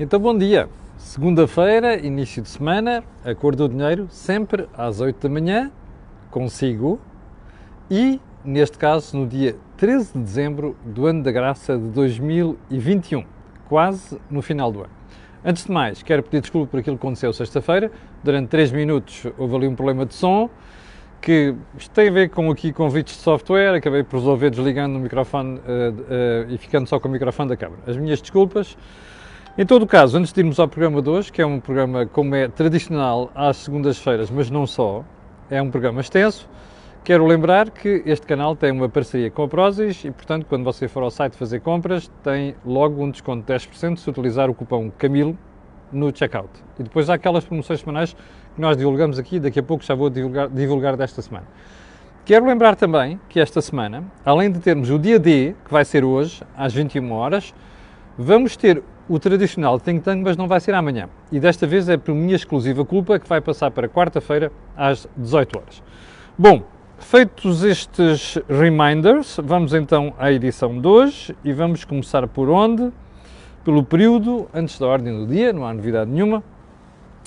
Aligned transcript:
Então, 0.00 0.20
bom 0.20 0.38
dia. 0.38 0.68
Segunda-feira, 0.96 1.96
início 1.96 2.40
de 2.40 2.48
semana, 2.48 3.02
a 3.24 3.34
cor 3.34 3.56
do 3.56 3.68
dinheiro, 3.68 4.06
sempre 4.10 4.68
às 4.72 5.00
8 5.00 5.26
da 5.26 5.28
manhã, 5.28 5.72
consigo. 6.30 7.00
E, 7.90 8.20
neste 8.44 8.78
caso, 8.78 9.16
no 9.16 9.26
dia 9.26 9.56
13 9.76 10.12
de 10.12 10.20
dezembro 10.20 10.76
do 10.84 11.04
ano 11.04 11.24
da 11.24 11.32
graça 11.32 11.76
de 11.76 11.88
2021, 11.88 13.24
quase 13.68 14.20
no 14.30 14.40
final 14.40 14.70
do 14.70 14.82
ano. 14.82 14.90
Antes 15.44 15.64
de 15.64 15.72
mais, 15.72 16.00
quero 16.00 16.22
pedir 16.22 16.42
desculpa 16.42 16.70
por 16.70 16.78
aquilo 16.78 16.96
que 16.96 17.04
aconteceu 17.04 17.32
sexta-feira. 17.32 17.90
Durante 18.22 18.50
3 18.50 18.70
minutos 18.70 19.26
houve 19.36 19.56
ali 19.56 19.66
um 19.66 19.74
problema 19.74 20.06
de 20.06 20.14
som, 20.14 20.48
que 21.20 21.56
tem 21.92 22.06
a 22.06 22.12
ver 22.12 22.30
com 22.30 22.48
aqui 22.52 22.72
convites 22.72 23.16
de 23.16 23.22
software, 23.22 23.74
acabei 23.74 24.04
por 24.04 24.18
resolver 24.18 24.48
desligando 24.50 24.96
o 24.96 25.00
microfone 25.00 25.58
uh, 25.58 25.60
uh, 25.60 26.50
e 26.50 26.56
ficando 26.56 26.86
só 26.86 27.00
com 27.00 27.08
o 27.08 27.10
microfone 27.10 27.48
da 27.48 27.56
câmara. 27.56 27.82
As 27.84 27.96
minhas 27.96 28.20
desculpas. 28.20 28.76
Em 29.60 29.66
todo 29.66 29.82
o 29.82 29.86
caso, 29.88 30.16
antes 30.16 30.32
de 30.32 30.40
irmos 30.40 30.60
ao 30.60 30.68
programa 30.68 31.02
de 31.02 31.10
hoje, 31.10 31.32
que 31.32 31.42
é 31.42 31.44
um 31.44 31.58
programa 31.58 32.06
como 32.06 32.32
é 32.36 32.46
tradicional 32.46 33.28
às 33.34 33.56
segundas-feiras, 33.56 34.30
mas 34.30 34.48
não 34.48 34.68
só, 34.68 35.04
é 35.50 35.60
um 35.60 35.68
programa 35.68 36.00
extenso, 36.00 36.48
quero 37.02 37.26
lembrar 37.26 37.68
que 37.70 38.04
este 38.06 38.24
canal 38.24 38.54
tem 38.54 38.70
uma 38.70 38.88
parceria 38.88 39.32
com 39.32 39.42
a 39.42 39.48
Prozis 39.48 40.04
e, 40.04 40.12
portanto, 40.12 40.46
quando 40.48 40.62
você 40.62 40.86
for 40.86 41.02
ao 41.02 41.10
site 41.10 41.36
fazer 41.36 41.58
compras, 41.58 42.08
tem 42.22 42.54
logo 42.64 43.02
um 43.02 43.10
desconto 43.10 43.44
de 43.44 43.52
10% 43.52 43.96
se 43.96 44.08
utilizar 44.08 44.48
o 44.48 44.54
cupom 44.54 44.92
CAMILO 44.96 45.36
no 45.90 46.16
checkout. 46.16 46.50
E 46.78 46.84
depois 46.84 47.10
há 47.10 47.14
aquelas 47.14 47.44
promoções 47.44 47.80
semanais 47.80 48.14
que 48.54 48.60
nós 48.60 48.76
divulgamos 48.76 49.18
aqui, 49.18 49.40
daqui 49.40 49.58
a 49.58 49.62
pouco 49.64 49.82
já 49.82 49.96
vou 49.96 50.08
divulgar, 50.08 50.48
divulgar 50.48 50.96
desta 50.96 51.20
semana. 51.20 51.48
Quero 52.24 52.46
lembrar 52.46 52.76
também 52.76 53.18
que 53.28 53.40
esta 53.40 53.60
semana, 53.60 54.04
além 54.24 54.52
de 54.52 54.60
termos 54.60 54.88
o 54.88 55.00
dia 55.00 55.18
D, 55.18 55.56
que 55.64 55.72
vai 55.72 55.84
ser 55.84 56.04
hoje, 56.04 56.44
às 56.56 56.72
21 56.72 57.10
horas, 57.10 57.52
vamos 58.16 58.56
ter 58.56 58.84
o 59.08 59.18
tradicional 59.18 59.80
Think 59.80 60.02
Tank, 60.02 60.22
mas 60.22 60.36
não 60.36 60.46
vai 60.46 60.60
ser 60.60 60.74
amanhã. 60.74 61.08
E 61.32 61.40
desta 61.40 61.66
vez 61.66 61.88
é 61.88 61.96
por 61.96 62.14
minha 62.14 62.36
exclusiva 62.36 62.84
culpa 62.84 63.18
que 63.18 63.28
vai 63.28 63.40
passar 63.40 63.70
para 63.70 63.88
quarta-feira 63.88 64.52
às 64.76 65.08
18 65.16 65.58
horas. 65.58 65.82
Bom, 66.36 66.62
feitos 66.98 67.64
estes 67.64 68.38
reminders, 68.48 69.40
vamos 69.42 69.72
então 69.72 70.12
à 70.18 70.30
edição 70.30 70.78
de 70.78 70.86
hoje 70.86 71.36
e 71.42 71.52
vamos 71.52 71.84
começar 71.84 72.26
por 72.28 72.50
onde? 72.50 72.92
Pelo 73.64 73.82
período 73.82 74.48
antes 74.52 74.78
da 74.78 74.86
ordem 74.86 75.14
do 75.14 75.26
dia, 75.26 75.52
não 75.52 75.66
há 75.66 75.72
novidade 75.72 76.10
nenhuma. 76.10 76.42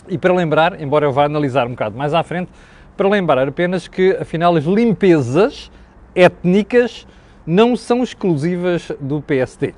E 0.08 0.18
para 0.18 0.34
lembrar, 0.34 0.80
embora 0.80 1.06
eu 1.06 1.12
vá 1.12 1.26
analisar 1.26 1.66
um 1.68 1.72
bocado 1.72 1.98
mais 1.98 2.14
à 2.14 2.24
frente, 2.24 2.52
para 2.96 3.10
lembrar 3.10 3.48
apenas 3.48 3.88
que 3.88 4.12
afinal 4.18 4.56
as 4.56 4.66
limpezas 4.66 5.72
étnicas 6.14 7.08
não 7.46 7.76
são 7.76 8.04
exclusivas 8.04 8.92
do 9.00 9.22
PSD. 9.22 9.74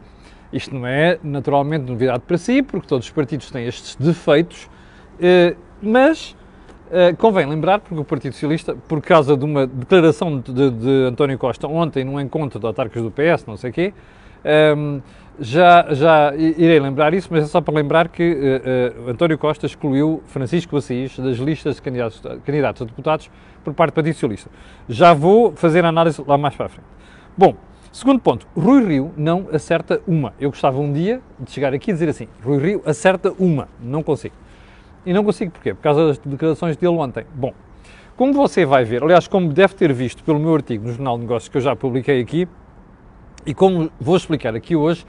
Isto 0.53 0.75
não 0.75 0.85
é 0.85 1.17
naturalmente 1.23 1.89
novidade 1.89 2.23
para 2.27 2.37
si, 2.37 2.61
porque 2.61 2.87
todos 2.87 3.07
os 3.07 3.11
partidos 3.11 3.49
têm 3.49 3.65
estes 3.65 3.95
defeitos, 3.95 4.69
eh, 5.19 5.55
mas 5.81 6.35
eh, 6.91 7.13
convém 7.13 7.47
lembrar, 7.47 7.79
porque 7.79 7.99
o 7.99 8.05
Partido 8.05 8.33
Socialista, 8.33 8.75
por 8.87 9.01
causa 9.01 9.35
de 9.35 9.43
uma 9.43 9.65
declaração 9.65 10.39
de, 10.39 10.69
de 10.69 11.05
António 11.07 11.39
Costa 11.39 11.67
ontem 11.67 12.03
num 12.03 12.19
encontro 12.21 12.59
de 12.59 12.65
autarcas 12.67 13.01
do 13.01 13.09
PS, 13.09 13.47
não 13.47 13.57
sei 13.57 13.71
o 13.71 13.73
quê, 13.73 13.93
ehm, 14.45 14.99
já, 15.39 15.87
já 15.91 16.35
irei 16.35 16.79
lembrar 16.79 17.13
isso, 17.13 17.29
mas 17.31 17.45
é 17.45 17.47
só 17.47 17.59
para 17.59 17.73
lembrar 17.73 18.07
que 18.09 18.23
uh, 18.23 19.09
António 19.09 19.35
Costa 19.37 19.65
excluiu 19.65 20.21
Francisco 20.27 20.77
Assis 20.77 21.17
das 21.17 21.37
listas 21.37 21.77
de 21.77 21.81
candidatos, 21.81 22.21
candidatos 22.45 22.81
a 22.83 22.85
deputados 22.85 23.31
por 23.63 23.73
parte 23.73 23.93
do 23.93 23.95
Partido 23.95 24.13
Socialista. 24.13 24.51
Já 24.87 25.11
vou 25.13 25.51
fazer 25.53 25.83
a 25.85 25.89
análise 25.89 26.23
lá 26.27 26.37
mais 26.37 26.55
para 26.55 26.67
a 26.67 26.69
frente. 26.69 26.87
Bom, 27.35 27.55
Segundo 27.93 28.19
ponto, 28.19 28.47
Rui 28.57 28.83
Rio 28.83 29.11
não 29.15 29.49
acerta 29.53 30.01
uma. 30.07 30.33
Eu 30.39 30.49
gostava 30.49 30.79
um 30.79 30.91
dia 30.91 31.21
de 31.39 31.51
chegar 31.51 31.75
aqui 31.75 31.91
e 31.91 31.93
dizer 31.93 32.09
assim: 32.09 32.27
Rui 32.43 32.57
Rio 32.57 32.81
acerta 32.87 33.31
uma. 33.37 33.69
Não 33.79 34.01
consigo. 34.01 34.33
E 35.05 35.13
não 35.13 35.23
consigo 35.23 35.51
porquê? 35.51 35.75
Por 35.75 35.83
causa 35.83 36.07
das 36.07 36.17
declarações 36.17 36.75
dele 36.75 36.95
ontem. 36.95 37.23
Bom, 37.35 37.53
como 38.17 38.33
você 38.33 38.65
vai 38.65 38.83
ver, 38.83 39.03
aliás, 39.03 39.27
como 39.27 39.53
deve 39.53 39.75
ter 39.75 39.93
visto 39.93 40.23
pelo 40.23 40.39
meu 40.39 40.55
artigo 40.55 40.87
no 40.87 40.93
Jornal 40.93 41.17
de 41.17 41.21
Negócios 41.21 41.47
que 41.49 41.55
eu 41.55 41.61
já 41.61 41.75
publiquei 41.75 42.19
aqui, 42.19 42.47
e 43.45 43.53
como 43.53 43.91
vou 44.01 44.17
explicar 44.17 44.55
aqui 44.55 44.75
hoje, 44.75 45.05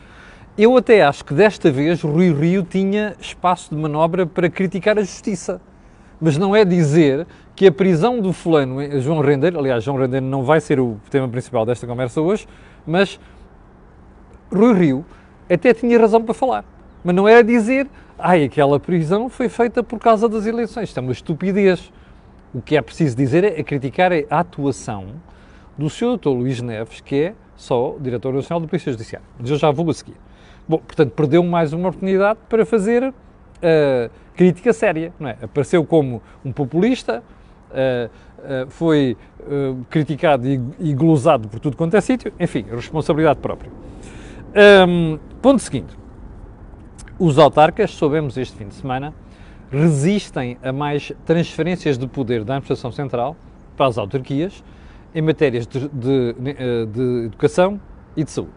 eu 0.58 0.76
até 0.76 1.02
acho 1.02 1.24
que 1.24 1.32
desta 1.32 1.70
vez 1.70 2.02
Rui 2.02 2.34
Rio 2.34 2.64
tinha 2.64 3.16
espaço 3.18 3.74
de 3.74 3.80
manobra 3.80 4.26
para 4.26 4.50
criticar 4.50 4.98
a 4.98 5.02
justiça. 5.02 5.58
Mas 6.20 6.36
não 6.36 6.54
é 6.54 6.64
dizer 6.64 7.26
que 7.56 7.66
a 7.66 7.72
prisão 7.72 8.20
do 8.20 8.32
fulano, 8.32 9.00
João 9.00 9.20
Rendeiro, 9.20 9.58
aliás, 9.58 9.82
João 9.82 9.96
Rendeiro 9.96 10.24
não 10.24 10.42
vai 10.42 10.60
ser 10.60 10.78
o 10.78 10.96
tema 11.10 11.28
principal 11.28 11.66
desta 11.66 11.86
conversa 11.86 12.20
hoje, 12.20 12.46
mas 12.86 13.18
Rui 14.52 14.74
Rio 14.74 15.04
até 15.50 15.74
tinha 15.74 15.98
razão 15.98 16.22
para 16.22 16.34
falar. 16.34 16.64
Mas 17.02 17.14
não 17.14 17.28
era 17.28 17.44
dizer, 17.44 17.86
ai, 18.18 18.44
aquela 18.44 18.80
prisão 18.80 19.28
foi 19.28 19.48
feita 19.48 19.82
por 19.82 19.98
causa 19.98 20.28
das 20.28 20.46
eleições. 20.46 20.88
Isto 20.88 20.98
é 20.98 21.02
uma 21.02 21.12
estupidez. 21.12 21.92
O 22.54 22.62
que 22.62 22.76
é 22.76 22.82
preciso 22.82 23.16
dizer 23.16 23.44
é, 23.44 23.62
criticar 23.62 24.10
a 24.30 24.38
atuação 24.38 25.06
do 25.76 25.90
Sr. 25.90 26.16
Dr. 26.16 26.28
Luís 26.28 26.62
Neves, 26.62 27.00
que 27.00 27.16
é 27.16 27.34
só 27.56 27.96
Diretor 28.00 28.32
Nacional 28.32 28.60
do 28.60 28.68
Polícia 28.68 28.92
Judiciária. 28.92 29.26
Mas 29.38 29.50
eu 29.50 29.56
já 29.56 29.70
vou 29.70 29.90
a 29.90 29.94
seguir. 29.94 30.16
Bom, 30.66 30.78
portanto, 30.78 31.10
perdeu 31.10 31.42
mais 31.42 31.72
uma 31.72 31.88
oportunidade 31.88 32.38
para 32.48 32.64
fazer 32.64 33.02
uh, 33.04 34.10
crítica 34.34 34.72
séria, 34.72 35.12
não 35.18 35.28
é? 35.28 35.36
Apareceu 35.42 35.84
como 35.84 36.22
um 36.44 36.52
populista, 36.52 37.22
uh, 37.70 38.10
uh, 38.38 38.70
foi 38.70 39.16
criticado 39.90 40.48
e, 40.48 40.60
e 40.80 40.94
glosado 40.94 41.48
por 41.48 41.60
tudo 41.60 41.76
quanto 41.76 41.96
é 41.96 42.00
sítio, 42.00 42.32
enfim, 42.38 42.64
responsabilidade 42.70 43.40
própria. 43.40 43.70
Um, 44.88 45.18
ponto 45.42 45.60
seguinte. 45.60 45.96
Os 47.18 47.38
autarcas, 47.38 47.90
soubemos 47.90 48.36
este 48.36 48.56
fim 48.56 48.68
de 48.68 48.74
semana, 48.74 49.14
resistem 49.70 50.58
a 50.62 50.72
mais 50.72 51.12
transferências 51.24 51.98
de 51.98 52.06
poder 52.06 52.44
da 52.44 52.54
administração 52.54 52.92
central 52.92 53.36
para 53.76 53.86
as 53.86 53.98
autarquias 53.98 54.62
em 55.14 55.22
matérias 55.22 55.66
de, 55.66 55.88
de, 55.88 56.86
de 56.86 57.26
educação 57.26 57.80
e 58.16 58.24
de 58.24 58.30
saúde. 58.30 58.52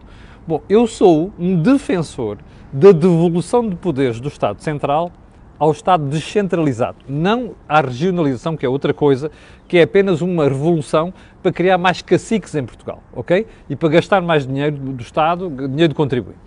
Bom, 0.47 0.61
eu 0.69 0.87
sou 0.87 1.31
um 1.37 1.61
defensor 1.61 2.37
da 2.71 2.91
devolução 2.91 3.67
de 3.67 3.75
poderes 3.75 4.19
do 4.19 4.27
Estado 4.27 4.61
Central 4.61 5.11
ao 5.59 5.71
Estado 5.71 6.05
descentralizado, 6.05 6.97
não 7.07 7.55
à 7.67 7.81
regionalização, 7.81 8.55
que 8.55 8.65
é 8.65 8.69
outra 8.69 8.93
coisa, 8.93 9.31
que 9.67 9.77
é 9.77 9.83
apenas 9.83 10.21
uma 10.21 10.43
revolução 10.43 11.13
para 11.41 11.51
criar 11.51 11.77
mais 11.77 12.01
caciques 12.01 12.53
em 12.55 12.63
Portugal, 12.63 13.01
ok? 13.13 13.47
E 13.69 13.75
para 13.75 13.89
gastar 13.89 14.21
mais 14.21 14.45
dinheiro 14.45 14.77
do 14.77 15.01
Estado, 15.01 15.49
dinheiro 15.49 15.93
do 15.93 15.95
contribuinte. 15.95 16.39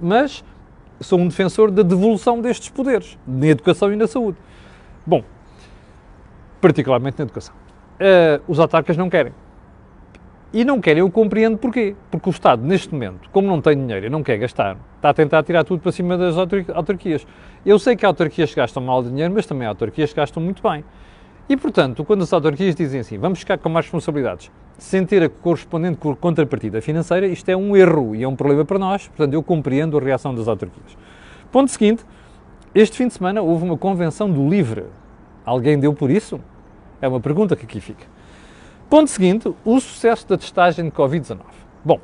Mas 0.00 0.44
sou 1.00 1.18
um 1.18 1.28
defensor 1.28 1.70
da 1.70 1.82
devolução 1.82 2.40
destes 2.40 2.68
poderes, 2.68 3.16
na 3.26 3.46
educação 3.46 3.92
e 3.92 3.96
na 3.96 4.06
saúde. 4.06 4.38
Bom, 5.06 5.22
particularmente 6.60 7.18
na 7.18 7.24
educação. 7.24 7.54
Uh, 7.54 8.42
os 8.48 8.58
autarcas 8.58 8.96
não 8.96 9.08
querem. 9.08 9.32
E 10.52 10.64
não 10.64 10.80
querem, 10.80 11.00
eu 11.00 11.10
compreendo 11.10 11.58
porquê. 11.58 11.94
Porque 12.10 12.28
o 12.28 12.32
Estado, 12.32 12.66
neste 12.66 12.92
momento, 12.92 13.28
como 13.30 13.46
não 13.46 13.60
tem 13.60 13.76
dinheiro 13.76 14.06
e 14.06 14.08
não 14.08 14.22
quer 14.22 14.38
gastar, 14.38 14.78
está 14.96 15.10
a 15.10 15.14
tentar 15.14 15.42
tirar 15.42 15.62
tudo 15.62 15.80
para 15.80 15.92
cima 15.92 16.16
das 16.16 16.36
autarquias. 16.38 17.26
Eu 17.66 17.78
sei 17.78 17.94
que 17.94 18.06
há 18.06 18.08
autarquias 18.08 18.50
que 18.50 18.56
gastam 18.56 18.82
mal 18.82 19.02
dinheiro, 19.02 19.32
mas 19.34 19.44
também 19.44 19.66
há 19.66 19.70
autarquias 19.70 20.10
que 20.10 20.16
gastam 20.16 20.42
muito 20.42 20.62
bem. 20.62 20.82
E, 21.50 21.56
portanto, 21.56 22.02
quando 22.04 22.22
as 22.22 22.32
autarquias 22.32 22.74
dizem 22.74 23.00
assim, 23.00 23.18
vamos 23.18 23.40
ficar 23.40 23.58
com 23.58 23.68
mais 23.68 23.86
responsabilidades, 23.86 24.50
sem 24.78 25.04
ter 25.04 25.22
a 25.22 25.28
correspondente 25.28 25.98
contrapartida 26.20 26.80
financeira, 26.80 27.26
isto 27.26 27.48
é 27.48 27.56
um 27.56 27.76
erro 27.76 28.14
e 28.14 28.22
é 28.22 28.28
um 28.28 28.36
problema 28.36 28.64
para 28.64 28.78
nós. 28.78 29.06
Portanto, 29.08 29.34
eu 29.34 29.42
compreendo 29.42 29.98
a 29.98 30.00
reação 30.00 30.34
das 30.34 30.48
autarquias. 30.48 30.96
Ponto 31.52 31.70
seguinte, 31.70 32.04
este 32.74 32.96
fim 32.96 33.08
de 33.08 33.14
semana 33.14 33.42
houve 33.42 33.64
uma 33.64 33.76
convenção 33.76 34.30
do 34.30 34.48
LIVRE. 34.48 34.84
Alguém 35.44 35.78
deu 35.78 35.94
por 35.94 36.10
isso? 36.10 36.40
É 37.00 37.08
uma 37.08 37.20
pergunta 37.20 37.56
que 37.56 37.64
aqui 37.64 37.80
fica. 37.80 38.17
Ponto 38.88 39.10
seguinte, 39.10 39.52
o 39.66 39.80
sucesso 39.80 40.26
da 40.26 40.38
testagem 40.38 40.86
de 40.86 40.90
Covid-19. 40.90 41.40
Bom, 41.84 42.00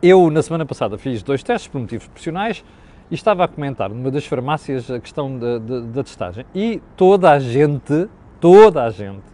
eu 0.00 0.30
na 0.30 0.40
semana 0.40 0.64
passada 0.64 0.96
fiz 0.96 1.20
dois 1.20 1.42
testes 1.42 1.66
por 1.66 1.80
motivos 1.80 2.06
profissionais 2.06 2.64
e 3.10 3.14
estava 3.16 3.42
a 3.42 3.48
comentar 3.48 3.90
numa 3.90 4.08
das 4.08 4.24
farmácias 4.24 4.88
a 4.88 5.00
questão 5.00 5.36
da 5.36 6.04
testagem 6.04 6.46
e 6.54 6.80
toda 6.96 7.32
a 7.32 7.40
gente, 7.40 8.08
toda 8.38 8.84
a 8.84 8.90
gente 8.90 9.24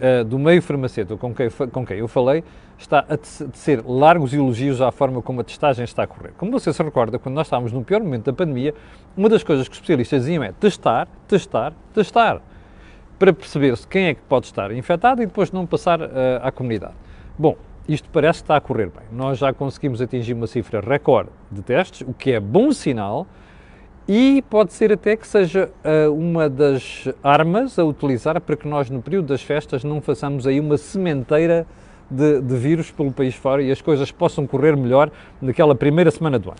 uh, 0.00 0.24
do 0.24 0.40
meio 0.40 0.60
farmacêutico 0.60 1.16
com 1.16 1.32
quem, 1.32 1.48
com 1.48 1.86
quem 1.86 1.98
eu 1.98 2.08
falei 2.08 2.42
está 2.76 3.04
a 3.08 3.16
tecer 3.16 3.80
largos 3.86 4.34
elogios 4.34 4.80
à 4.80 4.90
forma 4.90 5.22
como 5.22 5.40
a 5.40 5.44
testagem 5.44 5.84
está 5.84 6.02
a 6.02 6.06
correr. 6.08 6.32
Como 6.36 6.50
você 6.50 6.72
se 6.72 6.82
recorda, 6.82 7.16
quando 7.16 7.36
nós 7.36 7.46
estávamos 7.46 7.70
no 7.70 7.84
pior 7.84 8.00
momento 8.00 8.24
da 8.24 8.32
pandemia, 8.32 8.74
uma 9.16 9.28
das 9.28 9.44
coisas 9.44 9.68
que 9.68 9.72
os 9.72 9.78
especialistas 9.78 10.22
diziam 10.22 10.42
é 10.42 10.50
testar, 10.50 11.06
testar, 11.28 11.72
testar 11.94 12.42
para 13.20 13.34
perceber-se 13.34 13.86
quem 13.86 14.06
é 14.06 14.14
que 14.14 14.22
pode 14.22 14.46
estar 14.46 14.72
infectado 14.72 15.22
e 15.22 15.26
depois 15.26 15.52
não 15.52 15.66
passar 15.66 16.00
uh, 16.00 16.06
à 16.42 16.50
comunidade. 16.50 16.94
Bom, 17.38 17.54
isto 17.86 18.08
parece 18.10 18.38
que 18.38 18.44
está 18.44 18.56
a 18.56 18.60
correr 18.62 18.86
bem. 18.86 19.04
Nós 19.12 19.36
já 19.36 19.52
conseguimos 19.52 20.00
atingir 20.00 20.32
uma 20.32 20.46
cifra 20.46 20.80
recorde 20.80 21.28
de 21.52 21.60
testes, 21.60 22.00
o 22.00 22.14
que 22.14 22.32
é 22.32 22.40
bom 22.40 22.72
sinal 22.72 23.26
e 24.08 24.42
pode 24.48 24.72
ser 24.72 24.90
até 24.90 25.16
que 25.16 25.26
seja 25.28 25.70
uh, 25.84 26.10
uma 26.14 26.48
das 26.48 27.08
armas 27.22 27.78
a 27.78 27.84
utilizar 27.84 28.40
para 28.40 28.56
que 28.56 28.66
nós, 28.66 28.88
no 28.88 29.02
período 29.02 29.26
das 29.26 29.42
festas, 29.42 29.84
não 29.84 30.00
façamos 30.00 30.46
aí 30.46 30.58
uma 30.58 30.78
sementeira 30.78 31.66
de, 32.10 32.40
de 32.40 32.56
vírus 32.56 32.90
pelo 32.90 33.12
país 33.12 33.34
fora 33.34 33.62
e 33.62 33.70
as 33.70 33.82
coisas 33.82 34.10
possam 34.10 34.46
correr 34.46 34.74
melhor 34.78 35.10
naquela 35.42 35.74
primeira 35.74 36.10
semana 36.10 36.38
do 36.38 36.48
ano. 36.48 36.58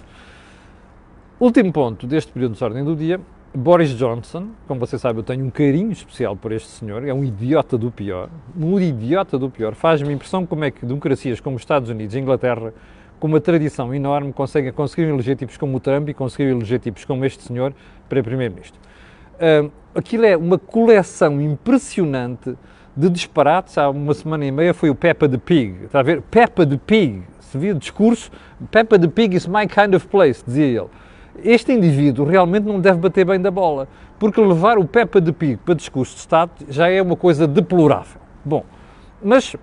Último 1.41 1.73
ponto 1.73 2.07
deste 2.07 2.31
período 2.31 2.55
de 2.55 2.63
ordem 2.63 2.85
do 2.85 2.95
dia, 2.95 3.19
Boris 3.53 3.91
Johnson, 3.91 4.51
como 4.69 4.79
você 4.79 4.97
sabe, 4.97 5.19
eu 5.19 5.23
tenho 5.25 5.45
um 5.45 5.51
carinho 5.51 5.91
especial 5.91 6.37
por 6.37 6.53
este 6.53 6.69
senhor, 6.69 7.05
é 7.07 7.13
um 7.13 7.25
idiota 7.25 7.77
do 7.77 7.91
pior, 7.91 8.29
um 8.57 8.79
idiota 8.79 9.37
do 9.37 9.51
pior. 9.51 9.75
Faz-me 9.75 10.13
impressão 10.13 10.47
como 10.47 10.65
é 10.65 10.71
que 10.71 10.87
democracias 10.87 11.41
como 11.41 11.57
os 11.57 11.63
Estados 11.63 11.91
Unidos 11.91 12.15
e 12.15 12.21
Inglaterra, 12.21 12.73
com 13.19 13.27
uma 13.27 13.41
tradição 13.41 13.93
enorme, 13.93 14.33
conseguem 14.33 14.73
conseguir 14.73 15.09
eleger 15.09 15.37
tipos 15.37 15.57
como 15.57 15.77
o 15.77 15.81
Trump 15.81 16.09
e 16.09 16.15
conseguir 16.15 16.51
eleger 16.51 16.79
tipos 16.79 17.05
como 17.05 17.25
este 17.25 17.43
senhor 17.43 17.75
para 18.09 18.23
primeiro-ministro. 18.23 18.79
Uh, 19.35 19.71
aquilo 19.97 20.27
é 20.27 20.37
uma 20.37 20.57
coleção 20.57 21.41
impressionante 21.41 22.57
de 22.97 23.11
disparates. 23.11 23.77
Há 23.77 23.91
uma 23.91 24.15
semana 24.15 24.45
e 24.45 24.53
meia 24.53 24.73
foi 24.73 24.91
o 24.91 24.95
Peppa 24.95 25.29
the 25.29 25.39
Pig. 25.39 25.87
Está 25.87 26.01
a 26.01 26.03
ver? 26.03 26.23
Peppa 26.23 26.65
the 26.65 26.79
Pig. 26.87 27.25
Se 27.41 27.59
via 27.59 27.75
o 27.75 27.79
discurso, 27.79 28.31
Peppa 28.71 28.97
the 28.97 29.09
Pig 29.09 29.35
is 29.35 29.49
my 29.49 29.67
kind 29.67 29.93
of 29.95 30.07
place, 30.07 30.45
dizia 30.47 30.67
ele. 30.67 30.89
Este 31.45 31.73
indivíduo 31.73 32.27
realmente 32.27 32.65
não 32.65 32.81
deve 32.81 32.99
bater 32.99 33.25
bem 33.25 33.41
da 33.41 33.51
bola, 33.51 33.89
porque 34.19 34.41
levar 34.41 34.79
o 34.79 34.85
Peppa 34.85 35.21
the 35.21 35.33
Pig 35.33 35.57
para 35.59 35.75
discurso 35.75 36.15
de 36.15 36.21
Estado 36.21 36.53
já 36.69 36.89
é 36.89 37.01
uma 37.01 37.17
coisa 37.17 37.47
deplorável. 37.47 38.21
Bom, 38.45 38.65
mas 39.23 39.57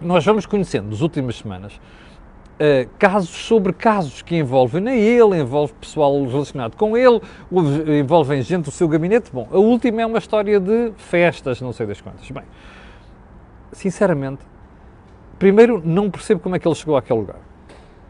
nós 0.00 0.24
vamos 0.24 0.46
conhecendo 0.46 0.88
nas 0.90 1.00
últimas 1.00 1.36
semanas 1.36 1.74
uh, 1.74 2.88
casos 2.98 3.30
sobre 3.30 3.72
casos 3.72 4.22
que 4.22 4.36
envolvem 4.36 4.88
a 4.88 4.94
ele, 4.94 5.38
envolve 5.38 5.72
pessoal 5.74 6.24
relacionado 6.26 6.76
com 6.76 6.96
ele, 6.96 7.20
envolvem 8.00 8.42
gente 8.42 8.64
do 8.64 8.70
seu 8.70 8.88
gabinete. 8.88 9.30
Bom, 9.32 9.48
a 9.50 9.58
última 9.58 10.02
é 10.02 10.06
uma 10.06 10.18
história 10.18 10.58
de 10.60 10.92
festas, 10.96 11.60
não 11.60 11.72
sei 11.72 11.86
das 11.86 12.00
quantas. 12.00 12.30
Bem, 12.30 12.44
sinceramente, 13.72 14.42
primeiro, 15.38 15.82
não 15.84 16.10
percebo 16.10 16.40
como 16.40 16.56
é 16.56 16.58
que 16.58 16.66
ele 16.66 16.74
chegou 16.74 16.96
àquele 16.96 17.20
lugar. 17.20 17.38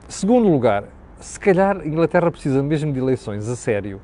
Segundo 0.08 0.48
lugar, 0.48 0.84
se 1.20 1.38
calhar 1.38 1.80
a 1.80 1.86
Inglaterra 1.86 2.30
precisa 2.30 2.62
mesmo 2.62 2.92
de 2.92 2.98
eleições 2.98 3.48
a 3.48 3.54
sério 3.54 4.00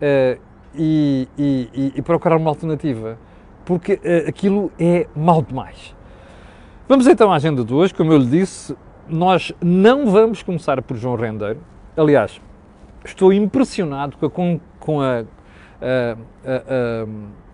uh, 0.00 0.40
e, 0.74 1.28
e, 1.36 1.92
e, 1.96 2.02
procurar 2.02 2.36
uma 2.36 2.48
alternativa, 2.48 3.18
porque 3.64 3.94
uh, 3.94 4.28
aquilo 4.28 4.72
é 4.78 5.06
mal 5.14 5.42
demais. 5.42 5.94
Vamos 6.88 7.06
então 7.06 7.32
à 7.32 7.36
agenda 7.36 7.64
de 7.64 7.74
hoje. 7.74 7.92
Como 7.92 8.12
eu 8.12 8.18
lhe 8.18 8.26
disse, 8.26 8.76
nós 9.08 9.52
não 9.60 10.10
vamos 10.10 10.42
começar 10.42 10.80
por 10.82 10.96
João 10.96 11.16
Rendeiro. 11.16 11.60
Aliás, 11.96 12.40
estou 13.04 13.32
impressionado 13.32 14.16
com 14.16 14.54
a, 14.54 14.80
com 14.84 15.00
a, 15.00 15.24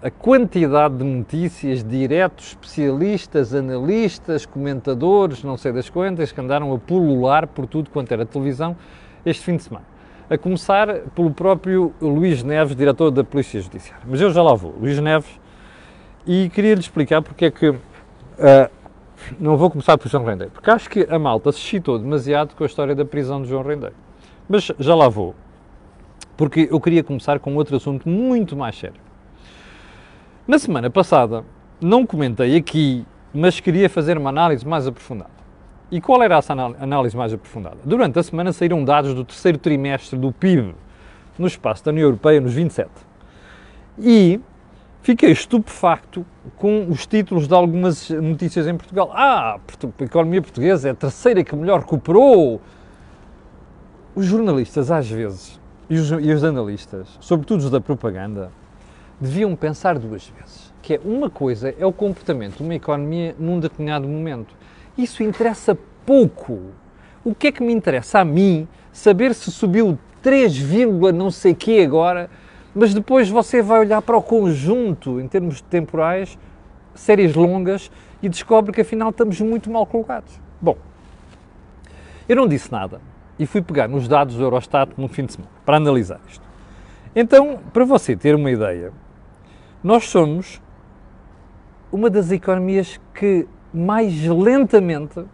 a, 0.02 0.10
quantidade 0.10 0.96
de 0.96 1.04
notícias, 1.04 1.82
diretos, 1.82 2.48
especialistas, 2.48 3.54
analistas, 3.54 4.46
comentadores, 4.46 5.42
não 5.42 5.56
sei 5.56 5.72
das 5.72 5.88
quantas, 5.88 6.30
que 6.30 6.40
andaram 6.40 6.72
a 6.75 6.78
pulular 6.78 7.46
por 7.46 7.66
tudo 7.66 7.90
quanto 7.90 8.12
era 8.12 8.25
televisão 8.25 8.76
este 9.25 9.44
fim 9.44 9.56
de 9.56 9.64
semana. 9.64 9.86
A 10.30 10.36
começar 10.36 10.88
pelo 11.14 11.30
próprio 11.30 11.92
Luís 12.00 12.42
Neves, 12.42 12.76
diretor 12.76 13.10
da 13.10 13.25
Polícia 13.25 13.60
Judiciária. 13.60 14.04
Mas 14.06 14.20
eu 14.20 14.31
já 14.31 14.42
lá 14.42 14.54
vou. 14.54 14.74
Luís 14.78 14.98
Neves, 15.00 15.40
e 16.26 16.50
queria-lhe 16.50 16.81
explicar 16.81 17.22
porque 17.22 17.46
é 17.46 17.50
que 17.50 17.70
uh, 17.70 17.78
não 19.40 19.56
vou 19.56 19.70
começar 19.70 19.96
por 19.96 20.08
João 20.08 20.24
Rendeiro, 20.24 20.52
porque 20.52 20.70
acho 20.70 20.88
que 20.88 21.06
a 21.10 21.19
malta 21.19 21.50
se 21.50 21.58
excitou 21.58 21.98
demasiado 21.98 22.54
com 22.54 22.62
a 22.62 22.66
história 22.66 22.94
da 22.94 23.04
prisão 23.04 23.42
de 23.42 23.48
João 23.48 23.62
Rendeiro. 23.62 23.94
Mas 24.48 24.70
já 24.78 24.94
lá 24.94 25.08
vou, 25.08 25.34
porque 26.38 26.69
eu 26.70 26.81
queria 26.81 27.02
começar 27.02 27.40
com 27.40 27.56
outro 27.56 27.76
assunto 27.76 28.08
muito 28.08 28.56
mais 28.56 28.79
sério. 28.79 29.00
Na 30.46 30.56
semana 30.56 30.88
passada, 30.88 31.44
não 31.81 32.06
comentei 32.06 32.56
aqui, 32.56 33.05
mas 33.35 33.58
queria 33.58 33.90
fazer 33.90 34.17
uma 34.17 34.31
análise 34.31 34.67
mais 34.67 34.87
aprofundada. 34.87 35.37
E 35.90 36.00
qual 36.00 36.23
era 36.23 36.37
essa 36.37 36.52
análise 36.52 37.17
mais 37.17 37.35
aprofundada? 37.35 37.79
Durante 37.85 38.20
a 38.20 38.23
semana 38.23 38.52
saíram 38.52 38.85
dados 38.85 39.14
do 39.14 39.25
terceiro 39.25 39.58
trimestre 39.58 40.17
do 40.17 40.31
PIB 40.31 40.76
no 41.37 41.46
espaço 41.49 41.85
da 41.85 41.90
União 41.90 42.05
Europeia, 42.05 42.41
nos 42.41 42.55
27. 42.55 42.88
E 43.99 44.41
fiquei 45.02 45.32
estupefacto 45.32 46.25
com 46.56 46.87
os 46.88 47.05
títulos 47.05 47.49
de 47.49 47.55
algumas 47.55 48.11
notícias 48.11 48.69
em 48.69 48.76
Portugal. 48.76 49.11
Ah, 49.12 49.58
a 49.99 50.05
economia 50.05 50.41
portuguesa 50.41 50.88
é 50.88 50.91
a 50.93 50.94
terceira 50.94 51.43
que 51.43 51.56
melhor 51.56 51.81
recuperou. 51.81 52.61
Os 54.14 54.25
jornalistas, 54.25 54.91
às 54.91 55.08
vezes, 55.11 55.58
e 55.88 55.96
os, 55.96 56.11
e 56.11 56.32
os 56.32 56.44
analistas, 56.44 57.08
sobretudo 57.20 57.61
os 57.61 57.70
da 57.70 57.81
propaganda, 57.81 58.50
deviam 59.20 59.55
pensar 59.56 59.99
duas 59.99 60.26
vezes. 60.29 60.73
Que 60.82 60.94
é 60.94 61.00
uma 61.05 61.29
coisa 61.29 61.75
é 61.79 61.85
o 61.85 61.93
comportamento 61.93 62.58
de 62.58 62.62
uma 62.62 62.75
economia 62.75 63.35
num 63.38 63.58
determinado 63.58 64.06
momento. 64.06 64.55
Isso 64.96 65.23
interessa 65.23 65.76
pouco. 66.06 66.61
O 67.25 67.35
que 67.35 67.49
é 67.49 67.52
que 67.52 67.62
me 67.62 67.73
interessa 67.73 68.20
a 68.20 68.25
mim 68.25 68.67
saber 68.93 69.35
se 69.35 69.50
subiu 69.50 69.99
3, 70.23 70.52
não 71.14 71.31
sei 71.31 71.55
quê 71.55 71.82
agora 71.87 72.29
mas 72.79 72.94
depois 72.94 73.29
você 73.29 73.61
vai 73.61 73.81
olhar 73.81 74.00
para 74.00 74.17
o 74.17 74.23
conjunto, 74.23 75.20
em 75.20 75.26
termos 75.26 75.61
temporais, 75.61 76.38
séries 76.94 77.34
longas, 77.34 77.91
e 78.23 78.29
descobre 78.29 78.73
que 78.73 78.81
afinal 78.81 79.11
estamos 79.11 79.41
muito 79.41 79.69
mal 79.69 79.84
colocados. 79.84 80.32
Bom, 80.61 80.76
eu 82.29 82.37
não 82.37 82.46
disse 82.46 82.70
nada 82.70 83.00
e 83.38 83.46
fui 83.46 83.62
pegar 83.62 83.88
nos 83.88 84.08
dados 84.08 84.35
do 84.35 84.43
Eurostat 84.43 84.93
no 84.96 85.08
fim 85.08 85.25
de 85.25 85.35
semana 85.35 85.52
para 85.64 85.76
analisar 85.76 86.20
isto. 86.29 86.46
Então, 87.14 87.58
para 87.73 87.85
você 87.85 88.17
ter 88.17 88.35
uma 88.35 88.50
ideia, 88.50 88.93
nós 89.82 90.08
somos 90.08 90.61
uma 91.90 92.11
das 92.11 92.31
economias 92.31 93.00
que 93.14 93.46
mais 93.73 94.26
lentamente 94.26 95.25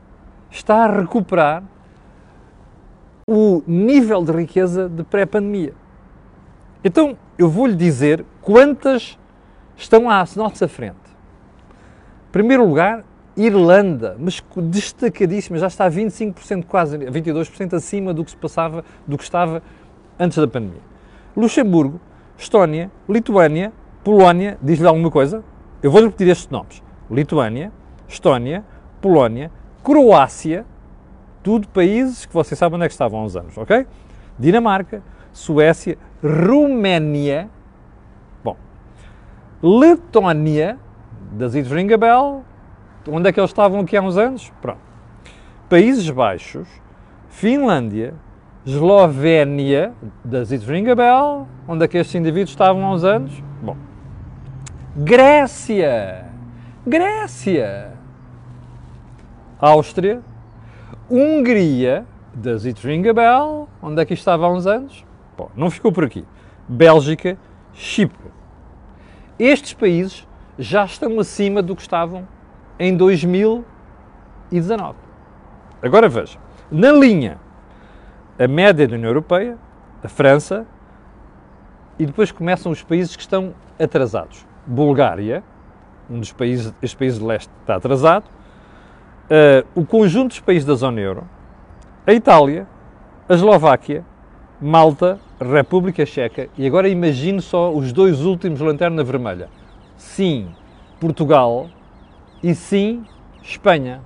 está 0.50 0.84
a 0.84 1.00
recuperar 1.00 1.62
o 3.26 3.62
nível 3.66 4.22
de 4.22 4.32
riqueza 4.32 4.88
de 4.88 5.02
pré-pandemia. 5.02 5.74
Então, 6.84 7.16
eu 7.38 7.48
vou-lhe 7.48 7.74
dizer 7.74 8.24
quantas 8.42 9.18
estão 9.76 10.08
à 10.08 10.24
nossa 10.36 10.68
frente. 10.68 10.96
Em 12.28 12.32
primeiro 12.32 12.66
lugar, 12.66 13.04
Irlanda, 13.36 14.16
mas 14.18 14.42
destacadíssima, 14.56 15.58
já 15.58 15.66
está 15.66 15.90
25%, 15.90 16.64
quase 16.66 16.98
22% 16.98 17.74
acima 17.74 18.14
do 18.14 18.24
que 18.24 18.30
se 18.30 18.36
passava, 18.36 18.84
do 19.06 19.18
que 19.18 19.24
estava 19.24 19.62
antes 20.18 20.38
da 20.38 20.46
pandemia. 20.46 20.82
Luxemburgo, 21.36 22.00
Estónia, 22.38 22.90
Lituânia, 23.08 23.72
Polónia, 24.04 24.58
diz-lhe 24.62 24.86
alguma 24.86 25.10
coisa? 25.10 25.42
Eu 25.82 25.90
vou 25.90 26.02
repetir 26.02 26.28
estes 26.28 26.48
nomes: 26.48 26.82
Lituânia, 27.10 27.72
Estónia, 28.06 28.64
Polónia, 29.00 29.50
Croácia, 29.82 30.64
tudo 31.42 31.66
países 31.68 32.24
que 32.26 32.32
vocês 32.32 32.58
sabem 32.58 32.76
onde 32.76 32.86
é 32.86 32.88
que 32.88 32.94
estavam 32.94 33.20
há 33.20 33.24
uns 33.24 33.34
anos, 33.34 33.58
ok? 33.58 33.86
Dinamarca, 34.38 35.02
Suécia, 35.32 35.98
Roménia, 36.22 37.50
bom, 38.42 38.56
Letónia, 39.62 40.78
das 41.32 41.54
Ilhas 41.54 41.70
Ringabel, 41.70 42.44
onde 43.08 43.28
é 43.28 43.32
que 43.32 43.40
eles 43.40 43.50
estavam 43.50 43.80
aqui 43.80 43.96
há 43.96 44.02
uns 44.02 44.16
anos? 44.16 44.52
Pronto. 44.60 44.80
Países 45.68 46.08
Baixos, 46.10 46.68
Finlândia, 47.28 48.14
Eslovénia, 48.66 49.92
das 50.24 50.50
Ilhas 50.50 50.66
Ringabel, 50.66 51.46
onde 51.68 51.84
é 51.84 51.88
que 51.88 51.98
estes 51.98 52.14
indivíduos 52.14 52.50
estavam 52.50 52.84
há 52.84 52.92
uns 52.92 53.04
anos? 53.04 53.42
Bom. 53.62 53.76
Grécia, 54.96 56.26
Grécia, 56.86 57.92
Áustria, 59.58 60.22
Hungria, 61.10 62.06
das 62.32 62.64
Ilhas 62.64 62.82
Ringabel, 62.82 63.68
onde 63.82 64.00
é 64.00 64.04
que 64.04 64.14
estava 64.14 64.46
há 64.46 64.50
uns 64.50 64.66
anos? 64.66 65.04
Bom, 65.36 65.50
não 65.56 65.70
ficou 65.70 65.92
por 65.92 66.04
aqui. 66.04 66.24
Bélgica, 66.68 67.36
Chipre. 67.72 68.32
Estes 69.38 69.74
países 69.74 70.26
já 70.58 70.84
estão 70.84 71.18
acima 71.18 71.60
do 71.60 71.74
que 71.74 71.82
estavam 71.82 72.26
em 72.78 72.96
2019. 72.96 74.94
Agora 75.82 76.08
veja, 76.08 76.38
na 76.70 76.92
linha, 76.92 77.38
a 78.38 78.48
média 78.48 78.88
da 78.88 78.94
União 78.94 79.10
Europeia, 79.10 79.58
a 80.02 80.08
França, 80.08 80.66
e 81.98 82.06
depois 82.06 82.32
começam 82.32 82.72
os 82.72 82.82
países 82.82 83.14
que 83.14 83.22
estão 83.22 83.54
atrasados. 83.78 84.46
Bulgária, 84.66 85.44
um 86.10 86.18
dos 86.18 86.32
países, 86.32 86.74
este 86.82 86.96
país 86.96 87.18
de 87.18 87.24
leste 87.24 87.50
está 87.60 87.76
atrasado, 87.76 88.24
uh, 88.24 89.66
o 89.74 89.86
conjunto 89.86 90.28
dos 90.28 90.40
países 90.40 90.64
da 90.64 90.74
zona 90.74 91.00
euro, 91.00 91.28
a 92.06 92.12
Itália, 92.12 92.66
a 93.28 93.34
Eslováquia, 93.34 94.04
Malta, 94.60 95.18
República 95.40 96.06
Checa 96.06 96.48
e 96.56 96.66
agora 96.66 96.88
imagine 96.88 97.40
só 97.40 97.72
os 97.72 97.92
dois 97.92 98.24
últimos 98.24 98.60
lanterna 98.60 99.02
vermelha. 99.02 99.48
Sim, 99.96 100.48
Portugal 101.00 101.68
e 102.44 102.54
sim, 102.54 103.06
Espanha. 103.42 104.02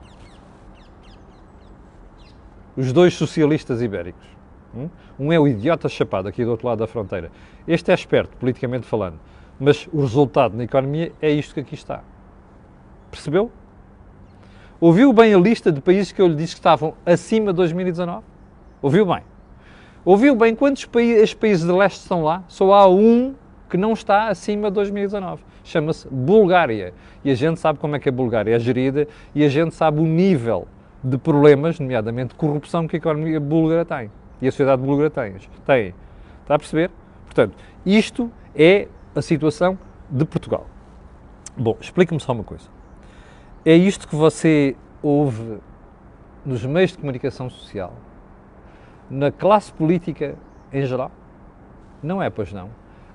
Os 2.76 2.92
dois 2.92 3.14
socialistas 3.14 3.82
ibéricos. 3.82 4.24
Hum? 4.72 4.88
Um 5.18 5.32
é 5.32 5.40
o 5.40 5.48
idiota 5.48 5.88
chapado 5.88 6.28
aqui 6.28 6.44
do 6.44 6.52
outro 6.52 6.68
lado 6.68 6.78
da 6.78 6.86
fronteira. 6.86 7.32
Este 7.66 7.90
é 7.90 7.94
esperto, 7.94 8.36
politicamente 8.36 8.86
falando. 8.86 9.18
Mas 9.58 9.88
o 9.92 10.02
resultado 10.02 10.56
na 10.56 10.62
economia 10.62 11.12
é 11.20 11.28
isto 11.32 11.52
que 11.52 11.58
aqui 11.58 11.74
está. 11.74 12.04
Percebeu? 13.10 13.50
Ouviu 14.80 15.12
bem 15.12 15.34
a 15.34 15.38
lista 15.38 15.72
de 15.72 15.80
países 15.80 16.12
que 16.12 16.22
eu 16.22 16.28
lhe 16.28 16.36
disse 16.36 16.54
que 16.54 16.60
estavam 16.60 16.94
acima 17.04 17.46
de 17.46 17.56
2019? 17.56 18.24
Ouviu 18.80 19.04
bem? 19.04 19.24
Ouviu 20.04 20.36
bem 20.36 20.54
quantos 20.54 20.84
países, 20.84 21.34
países 21.34 21.66
de 21.66 21.72
leste 21.72 22.02
estão 22.02 22.22
lá? 22.22 22.44
Só 22.46 22.72
há 22.72 22.88
um 22.88 23.34
que 23.68 23.76
não 23.76 23.94
está 23.94 24.28
acima 24.28 24.68
de 24.68 24.76
2019. 24.76 25.42
Chama-se 25.68 26.08
Bulgária. 26.08 26.94
E 27.22 27.30
a 27.30 27.34
gente 27.34 27.60
sabe 27.60 27.78
como 27.78 27.94
é 27.94 27.98
que 27.98 28.08
a 28.08 28.12
Bulgária 28.12 28.56
é 28.56 28.58
gerida 28.58 29.06
e 29.34 29.44
a 29.44 29.48
gente 29.50 29.74
sabe 29.74 30.00
o 30.00 30.06
nível 30.06 30.66
de 31.04 31.18
problemas, 31.18 31.78
nomeadamente 31.78 32.34
corrupção, 32.34 32.88
que 32.88 32.96
a 32.96 32.98
economia 32.98 33.38
búlgara 33.38 33.84
tem. 33.84 34.10
E 34.40 34.48
a 34.48 34.50
sociedade 34.50 34.80
búlgara 34.80 35.10
tem. 35.10 35.34
tem. 35.66 35.94
Está 36.40 36.54
a 36.54 36.58
perceber? 36.58 36.90
Portanto, 37.26 37.54
isto 37.84 38.32
é 38.56 38.88
a 39.14 39.20
situação 39.20 39.78
de 40.08 40.24
Portugal. 40.24 40.66
Bom, 41.54 41.76
explique-me 41.78 42.18
só 42.18 42.32
uma 42.32 42.44
coisa. 42.44 42.64
É 43.62 43.74
isto 43.74 44.08
que 44.08 44.16
você 44.16 44.74
ouve 45.02 45.58
nos 46.46 46.64
meios 46.64 46.92
de 46.92 46.98
comunicação 46.98 47.50
social, 47.50 47.92
na 49.10 49.30
classe 49.30 49.70
política 49.70 50.34
em 50.72 50.82
geral? 50.86 51.10
Não 52.02 52.22
é, 52.22 52.30
pois 52.30 52.54
não. 52.54 52.70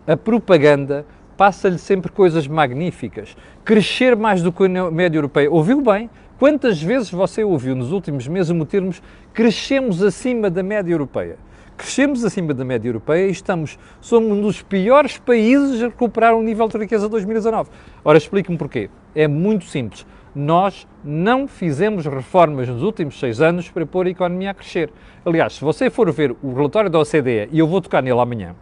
A 0.06 0.16
propaganda 0.16 1.04
passa-lhe 1.38 1.78
sempre 1.78 2.12
coisas 2.12 2.48
magníficas. 2.48 3.36
Crescer 3.64 4.16
mais 4.16 4.42
do 4.42 4.52
que 4.52 4.64
a 4.66 4.92
média 4.92 5.18
europeia. 5.18 5.50
Ouviu 5.52 5.82
bem? 5.82 6.10
Quantas 6.40 6.82
vezes 6.82 7.10
você 7.10 7.44
ouviu 7.44 7.76
nos 7.76 7.92
últimos 7.92 8.28
meses 8.28 8.50
o 8.50 8.66
termos 8.66 9.02
crescemos 9.34 10.02
acima 10.02 10.50
da 10.50 10.62
média 10.62 10.92
europeia? 10.92 11.38
Crescemos 11.78 12.24
acima 12.24 12.54
da 12.54 12.64
média 12.64 12.88
europeia 12.88 13.28
e 13.28 13.32
estamos, 13.32 13.80
somos 14.00 14.32
um 14.32 14.42
dos 14.42 14.62
piores 14.62 15.18
países 15.18 15.82
a 15.82 15.88
recuperar 15.88 16.36
o 16.36 16.44
nível 16.44 16.68
de 16.68 16.78
riqueza 16.78 17.06
de 17.06 17.12
2019. 17.12 17.70
Ora, 18.04 18.18
explique-me 18.18 18.58
porquê. 18.58 18.90
É 19.16 19.28
muito 19.28 19.66
simples. 19.66 20.06
Nós 20.36 20.88
não 21.04 21.48
fizemos 21.48 22.06
reformas 22.06 22.68
nos 22.68 22.82
últimos 22.82 23.20
seis 23.20 23.40
anos 23.40 23.70
para 23.70 23.86
pôr 23.86 24.08
a 24.08 24.10
economia 24.10 24.52
a 24.52 24.54
crescer. 24.54 24.92
Aliás, 25.26 25.54
se 25.54 25.62
você 25.62 25.90
for 25.90 26.12
ver 26.12 26.36
o 26.42 26.54
relatório 26.54 26.90
da 26.90 27.00
OCDE, 27.00 27.50
e 27.52 27.60
eu 27.60 27.68
vou 27.68 27.80
tocar 27.80 28.02
nele 28.02 28.20
amanhã, 28.20 28.56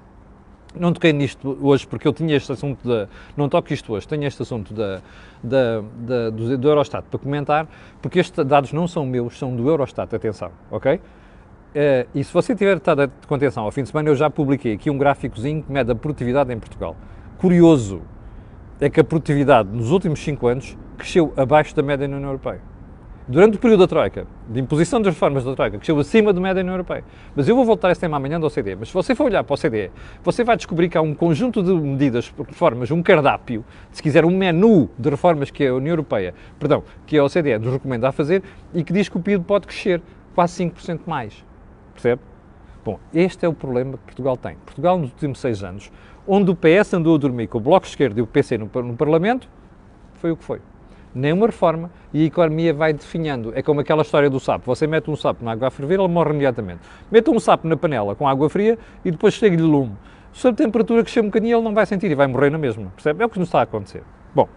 não 0.76 0.94
toquei 0.94 1.12
nisto 1.14 1.58
hoje 1.62 1.86
porque 1.86 2.08
eu 2.08 2.14
tinha 2.14 2.36
este 2.36 2.52
assunto 2.52 2.88
da. 2.88 3.08
Não 3.36 3.50
toco 3.50 3.74
isto 3.74 3.94
hoje, 3.94 4.08
tenho 4.08 4.26
este 4.26 4.42
assunto 4.42 4.74
da, 4.74 5.02
da, 5.44 5.82
da 5.98 6.30
do, 6.30 6.58
do, 6.58 6.68
Eurostat 6.68 7.06
para 7.10 7.20
comentar, 7.20 7.68
porque 8.02 8.20
estes 8.20 8.46
dados 8.46 8.72
não 8.72 8.88
são 8.88 9.06
meus, 9.06 9.38
são 9.38 9.56
do 9.56 9.68
Eurostat, 9.70 10.14
atenção, 10.16 10.52
ok? 10.70 10.96
Uh, 10.96 12.08
e 12.14 12.24
se 12.24 12.34
você 12.34 12.56
tiver 12.56 12.78
estado 12.78 13.10
com 13.28 13.36
atenção 13.36 13.64
ao 13.64 13.72
fim 13.72 13.84
de 13.84 13.90
semana, 13.90 14.10
eu 14.10 14.16
já 14.16 14.30
publiquei 14.30 14.74
aqui 14.74 14.90
um 14.90 14.98
gráficozinho 14.98 15.64
que 15.64 15.72
mede 15.72 15.92
a 15.92 15.96
produtividade 15.96 16.52
em 16.54 16.60
Portugal. 16.60 16.96
Curioso 17.38 18.02
é 18.80 18.90
que 18.90 19.00
a 19.00 19.04
produtividade 19.04 19.70
nos 19.70 19.92
últimos 19.92 20.20
5 20.20 20.48
anos 20.48 20.78
cresceu 20.98 21.34
abaixo 21.38 21.76
da 21.76 21.82
média 21.82 22.08
na 22.08 22.18
União 22.18 22.30
Europeia 22.30 22.71
durante 23.28 23.58
o 23.58 23.60
período 23.60 23.82
da 23.82 23.88
Troika, 23.88 24.26
de 24.50 24.60
imposição 24.60 25.02
das 25.02 25.14
reformas 25.14 25.44
da 25.44 25.56
Troika, 25.56 25.78
que 25.78 25.86
chegou 25.86 26.02
acima 26.02 26.34
do 26.34 26.42
médio 26.42 26.56
da 26.56 26.62
União 26.62 26.74
Europeia. 26.74 27.04
Mas 27.36 27.48
eu 27.48 27.56
vou 27.56 27.64
voltar 27.64 27.90
a 27.90 27.92
esse 27.92 28.02
tema 28.02 28.18
amanhã 28.18 28.40
da 28.40 28.48
OCDE. 28.48 28.76
Mas 28.76 28.90
se 28.90 28.94
você 28.94 29.14
for 29.14 29.26
olhar 29.26 29.44
para 29.44 29.54
a 29.54 29.56
OCDE, 29.56 29.92
você 30.24 30.44
vai 30.44 30.58
descobrir 30.58 30.90
que 30.90 30.98
há 30.98 31.02
um 31.02 31.14
conjunto 31.14 31.62
de 31.64 31.74
medidas, 31.74 32.34
reformas, 32.48 32.92
um 32.92 33.02
cardápio, 33.02 33.64
se 33.92 34.02
quiser, 34.02 34.26
um 34.26 34.36
menu 34.36 34.90
de 34.98 35.10
reformas 35.10 35.52
que 35.52 35.66
a 35.66 35.74
União 35.74 35.94
Europeia, 35.94 36.34
perdão, 36.60 36.84
que 37.06 37.18
a 37.18 37.24
OCDE 37.24 37.60
nos 37.60 37.74
recomenda 37.74 38.10
a 38.10 38.12
fazer 38.12 38.44
e 38.74 38.84
que 38.84 38.92
diz 38.92 39.08
que 39.08 39.18
o 39.18 39.22
PIB 39.22 39.44
pode 39.46 39.68
crescer 39.68 40.02
quase 40.34 40.64
5% 40.64 41.02
mais. 41.06 41.46
Percebe? 41.94 42.22
Bom, 42.84 43.00
este 43.14 43.46
é 43.46 43.48
o 43.50 43.54
problema 43.54 43.92
que 43.94 44.04
Portugal 44.06 44.36
tem. 44.36 44.56
Portugal, 44.66 44.98
nos 44.98 45.12
últimos 45.12 45.40
seis 45.40 45.64
anos, 45.64 45.92
onde 46.28 46.50
o 46.50 46.56
PS 46.56 46.96
andou 46.96 47.14
a 47.14 47.18
dormir 47.18 47.48
com 47.48 47.60
o 47.60 47.62
Bloco 47.62 47.86
de 47.86 47.92
Esquerda 47.92 48.20
e 48.20 48.24
o 48.24 48.28
PC 48.28 48.58
no, 48.58 48.70
no 48.74 48.96
Parlamento, 48.96 49.48
foi 50.16 50.32
o 50.32 50.38
que 50.38 50.44
foi 50.44 50.60
nenhuma 51.14 51.48
reforma 51.48 51.92
e 52.14 52.24
a 52.24 52.26
economia 52.26 52.74
vai 52.74 52.94
definhando. 52.94 53.52
É 53.56 53.62
como 53.62 53.82
aquela 53.82 54.02
história 54.02 54.30
do 54.30 54.40
sapo. 54.40 54.66
Você 54.66 54.88
mete 54.88 55.10
um 55.10 55.16
sapo 55.16 55.44
na 55.44 55.52
água 55.52 55.68
a 55.68 55.72
ferver, 55.72 56.00
ele 56.00 56.08
morre 56.08 56.32
imediatamente. 56.32 56.80
Mete 57.12 57.30
um 57.30 57.40
sapo 57.40 57.68
na 57.68 57.76
panela 57.76 58.16
com 58.16 58.28
água 58.28 58.50
fria 58.50 58.78
e 59.04 59.12
depois 59.12 59.34
chega-lhe 59.34 59.62
lume. 59.62 59.96
Se 60.34 60.48
a 60.48 60.54
temperatura 60.54 61.04
crescer 61.04 61.22
um 61.22 61.26
bocadinho, 61.26 61.58
ele 61.58 61.64
não 61.64 61.74
vai 61.74 61.86
sentir 61.86 62.10
e 62.10 62.16
vai 62.16 62.28
morrer 62.28 62.50
na 62.50 62.58
mesma. 62.58 62.92
Percebe? 62.96 63.22
É 63.22 63.26
o 63.26 63.30
que 63.30 63.40
nos 63.40 63.48
está 63.50 63.60
a 63.60 63.64
acontecer. 63.64 64.04
Bom, 64.34 64.48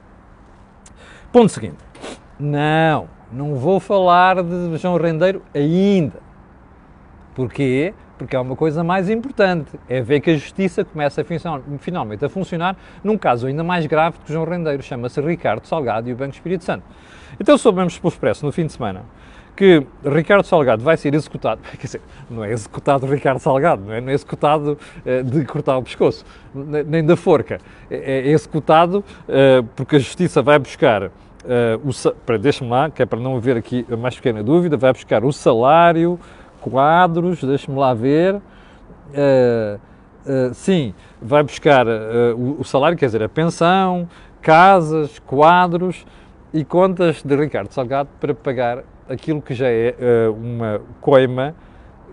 ponto 1.32 1.48
seguinte. 1.48 1.78
Não, 2.38 3.08
não 3.32 3.56
vou 3.56 3.80
falar 3.80 4.42
de 4.42 4.76
João 4.76 4.96
Rendeiro 4.96 5.42
ainda. 5.54 6.22
Porquê? 7.34 7.92
Porque 8.16 8.36
há 8.36 8.40
uma 8.40 8.54
coisa 8.54 8.84
mais 8.84 9.10
importante, 9.10 9.72
é 9.88 10.00
ver 10.00 10.20
que 10.20 10.30
a 10.30 10.34
justiça 10.34 10.84
começa 10.84 11.20
a 11.20 11.24
finalmente 11.78 12.24
a 12.24 12.28
funcionar 12.28 12.76
num 13.02 13.18
caso 13.18 13.46
ainda 13.46 13.64
mais 13.64 13.86
grave 13.86 14.18
que 14.24 14.32
João 14.32 14.44
Rendeiro, 14.44 14.82
chama-se 14.82 15.20
Ricardo 15.20 15.66
Salgado 15.66 16.08
e 16.08 16.12
o 16.12 16.16
Banco 16.16 16.34
Espírito 16.34 16.64
Santo. 16.64 16.84
Então 17.40 17.58
soubemos 17.58 17.98
pelo 17.98 18.12
Expresso 18.12 18.46
no 18.46 18.52
fim 18.52 18.66
de 18.66 18.72
semana 18.72 19.02
que 19.56 19.86
Ricardo 20.04 20.44
Salgado 20.44 20.82
vai 20.82 20.96
ser 20.96 21.14
executado, 21.14 21.60
quer 21.78 21.86
dizer, 21.86 22.00
não 22.28 22.44
é 22.44 22.52
executado 22.52 23.06
Ricardo 23.06 23.38
Salgado, 23.38 23.84
não 23.84 23.92
é, 23.92 24.00
não 24.00 24.10
é 24.10 24.14
executado 24.14 24.78
uh, 25.04 25.22
de 25.22 25.44
cortar 25.44 25.78
o 25.78 25.82
pescoço, 25.82 26.24
nem 26.86 27.04
da 27.04 27.16
forca, 27.16 27.60
é, 27.90 28.28
é 28.28 28.30
executado 28.30 28.98
uh, 28.98 29.64
porque 29.76 29.96
a 29.96 29.98
Justiça 29.98 30.42
vai 30.42 30.58
buscar, 30.58 31.04
uh, 31.04 31.10
o, 31.84 32.38
deixa-me 32.38 32.70
lá, 32.70 32.90
que 32.90 33.02
é 33.02 33.06
para 33.06 33.20
não 33.20 33.36
haver 33.36 33.56
aqui 33.56 33.86
a 33.90 33.96
mais 33.96 34.16
pequena 34.16 34.42
dúvida, 34.42 34.76
vai 34.76 34.92
buscar 34.92 35.24
o 35.24 35.32
salário, 35.32 36.18
quadros, 36.70 37.44
deixe-me 37.44 37.78
lá 37.78 37.92
ver. 37.92 38.36
Uh, 38.36 39.78
uh, 39.78 40.54
sim, 40.54 40.94
vai 41.20 41.42
buscar 41.42 41.86
uh, 41.86 42.34
o, 42.36 42.60
o, 42.60 42.64
salário, 42.64 42.96
quer 42.96 43.06
dizer, 43.06 43.22
a 43.22 43.28
pensão, 43.28 44.08
casas, 44.40 45.18
quadros 45.18 46.06
e 46.52 46.64
contas 46.64 47.22
de 47.22 47.36
Ricardo 47.36 47.70
Salgado 47.70 48.08
para 48.18 48.34
pagar 48.34 48.82
aquilo 49.08 49.42
que 49.42 49.54
já 49.54 49.68
é 49.68 49.94
uma 50.30 50.80
coima 51.00 51.54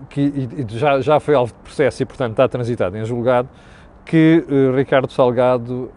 que 0.09 0.19
e, 0.19 0.61
e 0.61 0.77
já, 0.77 0.99
já 0.99 1.19
foi 1.19 1.35
alvo 1.35 1.53
de 1.53 1.59
processo 1.59 2.03
e, 2.03 2.05
portanto, 2.05 2.31
está 2.31 2.47
transitado 2.47 2.97
em 2.97 3.05
julgado, 3.05 3.47
que 4.03 4.43
Ricardo 4.75 5.11
Salgado, 5.11 5.91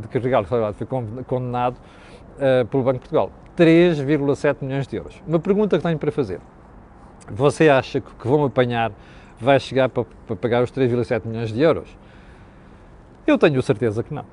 de 0.00 0.08
que 0.08 0.18
Ricardo 0.18 0.46
Salgado 0.46 0.74
foi 0.74 0.86
condenado 1.24 1.76
pelo 2.70 2.82
Banco 2.82 2.98
de 2.98 3.08
Portugal. 3.08 3.30
3,7 3.56 4.56
milhões 4.60 4.86
de 4.86 4.96
euros. 4.96 5.22
Uma 5.26 5.40
pergunta 5.40 5.78
que 5.78 5.82
tenho 5.82 5.98
para 5.98 6.12
fazer. 6.12 6.38
Você 7.30 7.68
acha 7.68 8.00
que 8.00 8.10
o 8.10 8.14
que 8.14 8.28
vão 8.28 8.44
apanhar 8.44 8.92
vai 9.38 9.58
chegar 9.58 9.88
para, 9.88 10.04
para 10.26 10.36
pagar 10.36 10.62
os 10.62 10.70
3,7 10.70 11.26
milhões 11.26 11.52
de 11.52 11.60
euros? 11.60 11.88
Eu 13.26 13.36
tenho 13.36 13.60
certeza 13.62 14.02
que 14.02 14.14
não. 14.14 14.24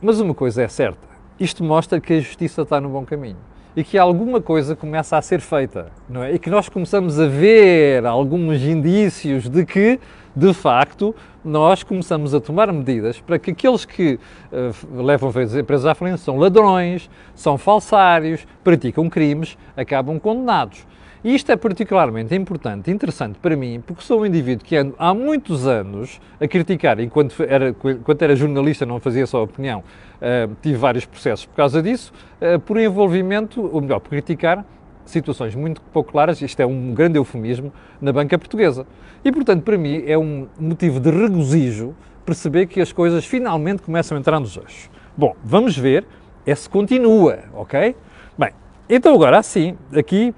Mas 0.00 0.20
uma 0.20 0.34
coisa 0.34 0.62
é 0.62 0.68
certa: 0.68 1.08
isto 1.40 1.64
mostra 1.64 2.00
que 2.00 2.12
a 2.12 2.20
justiça 2.20 2.62
está 2.62 2.80
no 2.80 2.88
bom 2.88 3.04
caminho 3.04 3.36
e 3.76 3.84
que 3.84 3.98
alguma 3.98 4.40
coisa 4.40 4.74
começa 4.74 5.16
a 5.16 5.22
ser 5.22 5.40
feita, 5.40 5.92
não 6.08 6.22
é? 6.22 6.34
E 6.34 6.38
que 6.38 6.50
nós 6.50 6.68
começamos 6.68 7.20
a 7.20 7.26
ver 7.26 8.04
alguns 8.06 8.60
indícios 8.62 9.48
de 9.48 9.64
que, 9.64 10.00
de 10.34 10.52
facto, 10.52 11.14
nós 11.44 11.82
começamos 11.82 12.34
a 12.34 12.40
tomar 12.40 12.72
medidas 12.72 13.20
para 13.20 13.38
que 13.38 13.52
aqueles 13.52 13.84
que 13.84 14.18
uh, 14.52 15.02
levam 15.02 15.28
as 15.28 15.54
empresas 15.54 15.86
à 15.86 15.94
frente 15.94 16.20
são 16.20 16.36
ladrões, 16.38 17.08
são 17.34 17.56
falsários, 17.56 18.46
praticam 18.64 19.08
crimes, 19.08 19.56
acabam 19.76 20.18
condenados. 20.18 20.84
E 21.24 21.34
isto 21.34 21.50
é 21.50 21.56
particularmente 21.56 22.34
importante, 22.34 22.90
interessante 22.90 23.38
para 23.40 23.56
mim, 23.56 23.82
porque 23.84 24.02
sou 24.02 24.20
um 24.20 24.26
indivíduo 24.26 24.64
que 24.64 24.76
ando 24.76 24.94
há 24.98 25.12
muitos 25.12 25.66
anos 25.66 26.20
a 26.40 26.46
criticar, 26.46 27.00
enquanto 27.00 27.42
era, 27.42 27.70
enquanto 27.70 28.22
era 28.22 28.36
jornalista, 28.36 28.86
não 28.86 29.00
fazia 29.00 29.26
só 29.26 29.42
opinião, 29.42 29.80
uh, 29.80 30.54
tive 30.62 30.76
vários 30.76 31.04
processos 31.04 31.44
por 31.44 31.56
causa 31.56 31.82
disso, 31.82 32.12
uh, 32.40 32.60
por 32.60 32.78
envolvimento, 32.78 33.60
ou 33.60 33.80
melhor, 33.80 33.98
por 33.98 34.10
criticar 34.10 34.64
situações 35.04 35.54
muito 35.54 35.80
pouco 35.92 36.12
claras, 36.12 36.40
isto 36.40 36.60
é 36.60 36.66
um 36.66 36.94
grande 36.94 37.18
eufemismo, 37.18 37.72
na 38.00 38.12
banca 38.12 38.38
portuguesa. 38.38 38.86
E, 39.24 39.32
portanto, 39.32 39.62
para 39.62 39.76
mim 39.76 40.04
é 40.06 40.16
um 40.16 40.46
motivo 40.58 41.00
de 41.00 41.10
regozijo 41.10 41.96
perceber 42.24 42.66
que 42.66 42.80
as 42.80 42.92
coisas 42.92 43.24
finalmente 43.24 43.82
começam 43.82 44.16
a 44.16 44.20
entrar 44.20 44.38
nos 44.38 44.56
eixos. 44.56 44.90
Bom, 45.16 45.34
vamos 45.42 45.76
ver 45.76 46.06
é 46.46 46.54
se 46.54 46.68
continua, 46.68 47.40
ok? 47.54 47.96
Bem, 48.38 48.50
então 48.88 49.14
agora 49.14 49.38
assim, 49.38 49.76
aqui 49.94 50.34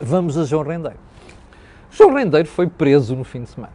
Vamos 0.00 0.38
a 0.38 0.44
João 0.44 0.62
Rendeiro. 0.62 0.98
João 1.90 2.14
Rendeiro 2.14 2.48
foi 2.48 2.66
preso 2.66 3.14
no 3.14 3.22
fim 3.22 3.42
de 3.42 3.50
semana. 3.50 3.72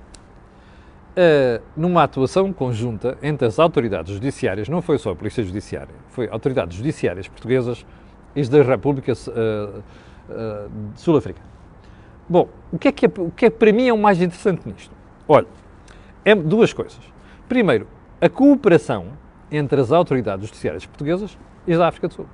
Uh, 1.16 1.64
numa 1.78 2.04
atuação 2.04 2.52
conjunta 2.52 3.18
entre 3.22 3.48
as 3.48 3.60
autoridades 3.60 4.14
judiciárias, 4.14 4.68
não 4.68 4.82
foi 4.82 4.98
só 4.98 5.12
a 5.12 5.16
Polícia 5.16 5.44
Judiciária, 5.44 5.94
foi 6.10 6.28
autoridades 6.30 6.76
judiciárias 6.76 7.28
portuguesas 7.28 7.86
e 8.36 8.44
da 8.44 8.62
República 8.64 9.14
uh, 9.14 9.80
uh, 9.80 10.72
Sul-Africana. 10.96 11.48
Bom, 12.28 12.50
o 12.72 12.80
que, 12.80 12.88
é 12.88 12.92
que 12.92 13.06
é, 13.06 13.12
o 13.18 13.32
que 13.32 13.46
é 13.46 13.50
para 13.50 13.72
mim 13.72 13.88
é 13.88 13.94
o 13.94 13.98
mais 13.98 14.20
interessante 14.20 14.68
nisto? 14.68 14.92
Olha, 15.28 15.48
é 16.26 16.34
duas 16.34 16.74
coisas. 16.74 17.00
Primeiro, 17.48 17.88
a 18.20 18.28
cooperação 18.28 19.10
entre 19.52 19.80
as 19.80 19.92
autoridades 19.92 20.48
judiciárias 20.48 20.86
portuguesas 20.86 21.38
e 21.68 21.78
da 21.78 21.88
África 21.88 22.08
do 22.08 22.14
Sul. 22.16 22.26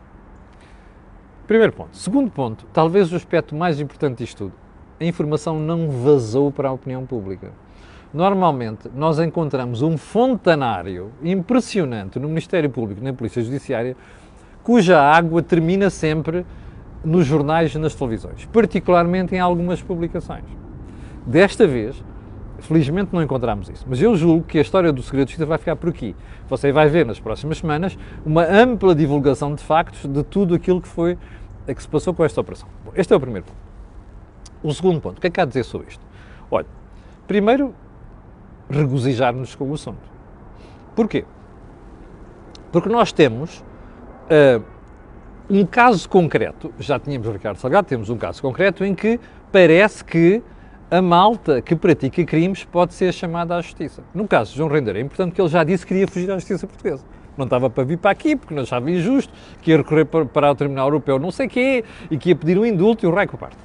Primeiro 1.52 1.74
ponto. 1.74 1.98
Segundo 1.98 2.32
ponto, 2.32 2.66
talvez 2.72 3.12
o 3.12 3.16
aspecto 3.18 3.54
mais 3.54 3.78
importante 3.78 4.20
disto 4.20 4.38
tudo, 4.38 4.54
a 5.02 5.04
informação 5.04 5.60
não 5.60 5.90
vazou 5.90 6.50
para 6.50 6.70
a 6.70 6.72
opinião 6.72 7.06
pública. 7.06 7.52
Normalmente, 8.14 8.90
nós 8.96 9.20
encontramos 9.20 9.82
um 9.82 9.98
fontanário 9.98 11.12
impressionante 11.22 12.18
no 12.20 12.30
Ministério 12.30 12.70
Público, 12.70 13.04
na 13.04 13.12
Polícia 13.12 13.44
Judiciária, 13.44 13.98
cuja 14.64 15.02
água 15.02 15.44
termina 15.44 15.90
sempre 15.90 16.46
nos 17.04 17.26
jornais 17.26 17.76
e 17.76 17.78
nas 17.78 17.94
televisões, 17.96 18.46
particularmente 18.46 19.36
em 19.36 19.40
algumas 19.40 19.82
publicações. 19.82 20.46
Desta 21.28 21.68
vez, 21.68 22.02
Felizmente 22.62 23.10
não 23.12 23.22
encontramos 23.22 23.70
isso. 23.70 23.86
Mas 23.88 24.02
eu 24.02 24.16
julgo 24.16 24.46
que 24.46 24.58
a 24.58 24.62
história 24.62 24.94
do 24.94 25.02
segredo 25.02 25.26
de 25.26 25.32
justiça 25.32 25.46
vai 25.46 25.58
ficar 25.58 25.76
por 25.76 25.90
aqui. 25.90 26.16
Você 26.48 26.72
vai 26.72 26.88
ver 26.88 27.06
nas 27.06 27.20
próximas 27.20 27.58
semanas 27.58 27.98
uma 28.26 28.44
ampla 28.44 28.94
divulgação 28.94 29.56
de 29.56 29.64
factos 29.64 30.06
de 30.08 30.24
tudo 30.24 30.54
aquilo 30.54 30.80
que 30.80 30.88
foi 30.88 31.18
que 31.68 31.82
se 31.82 31.88
passou 31.88 32.14
com 32.14 32.24
esta 32.24 32.42
operação. 32.42 32.68
Bom, 32.84 32.92
este 32.96 33.14
é 33.14 33.16
o 33.16 33.20
primeiro 33.20 33.46
ponto. 33.46 33.58
O 34.64 34.74
segundo 34.74 35.02
ponto, 35.02 35.18
o 35.18 35.22
que 35.22 35.28
é 35.28 35.30
que 35.30 35.40
há 35.40 35.44
a 35.44 35.46
dizer 35.48 35.64
sobre 35.64 35.88
isto? 35.90 36.06
Olha, 36.50 36.68
primeiro, 37.28 37.74
regozijar-nos 38.70 39.56
com 39.56 39.70
o 39.70 39.74
assunto. 39.74 40.10
Porquê? 40.96 41.26
Porque 42.72 42.90
nós 42.90 43.12
temos 43.12 43.60
uh, 43.60 44.64
um 45.50 45.66
caso 45.66 46.08
concreto, 46.08 46.74
já 46.80 47.00
tínhamos 47.00 47.28
o 47.28 47.32
Ricardo 47.32 47.58
Salgado, 47.58 47.88
temos 47.88 48.10
um 48.10 48.18
caso 48.18 48.42
concreto 48.42 48.86
em 48.86 48.96
que 48.96 49.20
parece 49.52 50.04
que 50.04 50.42
a 50.90 51.02
malta 51.02 51.62
que 51.62 51.76
pratica 51.76 52.24
crimes 52.26 52.66
pode 52.66 52.94
ser 52.94 53.14
chamada 53.14 53.56
à 53.56 53.62
justiça. 53.62 54.04
No 54.14 54.28
caso 54.28 54.52
de 54.52 54.58
João 54.58 54.70
Rendeiro, 54.70 55.00
é 55.00 55.02
importante 55.02 55.34
que 55.34 55.42
ele 55.42 55.50
já 55.50 55.64
disse 55.64 55.86
que 55.86 55.94
queria 55.94 56.08
fugir 56.08 56.30
à 56.30 56.36
justiça 56.36 56.68
portuguesa. 56.68 57.04
Não 57.38 57.46
estava 57.46 57.70
para 57.70 57.84
vir 57.84 57.98
para 57.98 58.12
aqui 58.12 58.36
porque 58.36 58.54
não 58.54 58.64
achava 58.64 58.90
injusto, 58.92 59.34
que 59.62 59.72
ia 59.72 59.78
recorrer 59.78 60.06
para 60.06 60.52
o 60.52 60.56
Tribunal 60.56 60.88
Europeu 60.88 61.18
não 61.18 61.32
sei 61.32 61.48
quê 61.48 61.84
e 62.10 62.18
que 62.18 62.30
ia 62.30 62.36
pedir 62.36 62.58
um 62.58 62.66
indulto 62.66 63.06
e 63.06 63.08
o 63.08 63.14
raio 63.14 63.28
que 63.28 63.38
parte. 63.38 63.58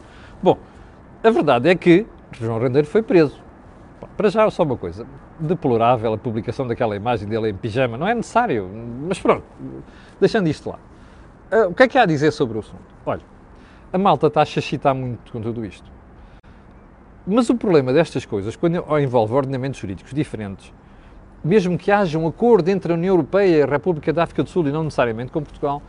Bom, 0.43 0.59
a 1.23 1.31
verdade 1.31 1.69
é 1.69 1.75
que 1.75 2.07
João 2.33 2.59
Rendeiro 2.59 2.87
foi 2.87 3.03
preso. 3.03 3.41
Para 4.17 4.29
já, 4.29 4.49
só 4.51 4.63
uma 4.63 4.77
coisa. 4.77 5.07
Deplorável 5.39 6.13
a 6.13 6.19
publicação 6.19 6.67
daquela 6.67 6.97
imagem 6.97 7.29
dele 7.29 7.51
em 7.51 7.55
pijama. 7.55 7.97
Não 7.97 8.07
é 8.07 8.15
necessário. 8.15 8.69
Mas 9.07 9.19
pronto, 9.19 9.45
deixando 10.21 10.49
isto 10.49 10.71
lá. 10.71 10.79
Uh, 11.51 11.71
o 11.71 11.75
que 11.75 11.83
é 11.83 11.89
que 11.89 11.99
há 11.99 12.03
a 12.03 12.07
dizer 12.07 12.33
sobre 12.33 12.57
o 12.57 12.61
assunto? 12.61 12.83
Olha, 13.05 13.23
a 13.93 13.99
malta 13.99 14.27
está 14.27 14.43
a 14.43 14.45
chachitar 14.45 14.95
muito 14.95 15.33
com 15.33 15.41
tudo 15.41 15.65
isto. 15.65 15.91
Mas 17.27 17.51
o 17.51 17.57
problema 17.57 17.93
destas 17.93 18.25
coisas, 18.25 18.55
quando 18.55 18.77
envolve 18.99 19.35
ordenamentos 19.35 19.81
jurídicos 19.81 20.13
diferentes, 20.15 20.73
mesmo 21.47 21.79
que 21.79 21.91
haja 21.91 22.19
um 22.19 22.27
acordo 22.27 22.69
entre 22.69 22.93
a 22.93 22.95
União 22.95 23.15
Europeia 23.15 23.59
e 23.59 23.63
a 23.63 23.67
República 23.67 24.13
da 24.13 24.25
África 24.25 24.43
do 24.43 24.51
Sul 24.51 24.69
e 24.69 24.73
não 24.73 24.85
necessariamente 24.85 25.33
com 25.33 25.43
Portugal, 25.43 25.81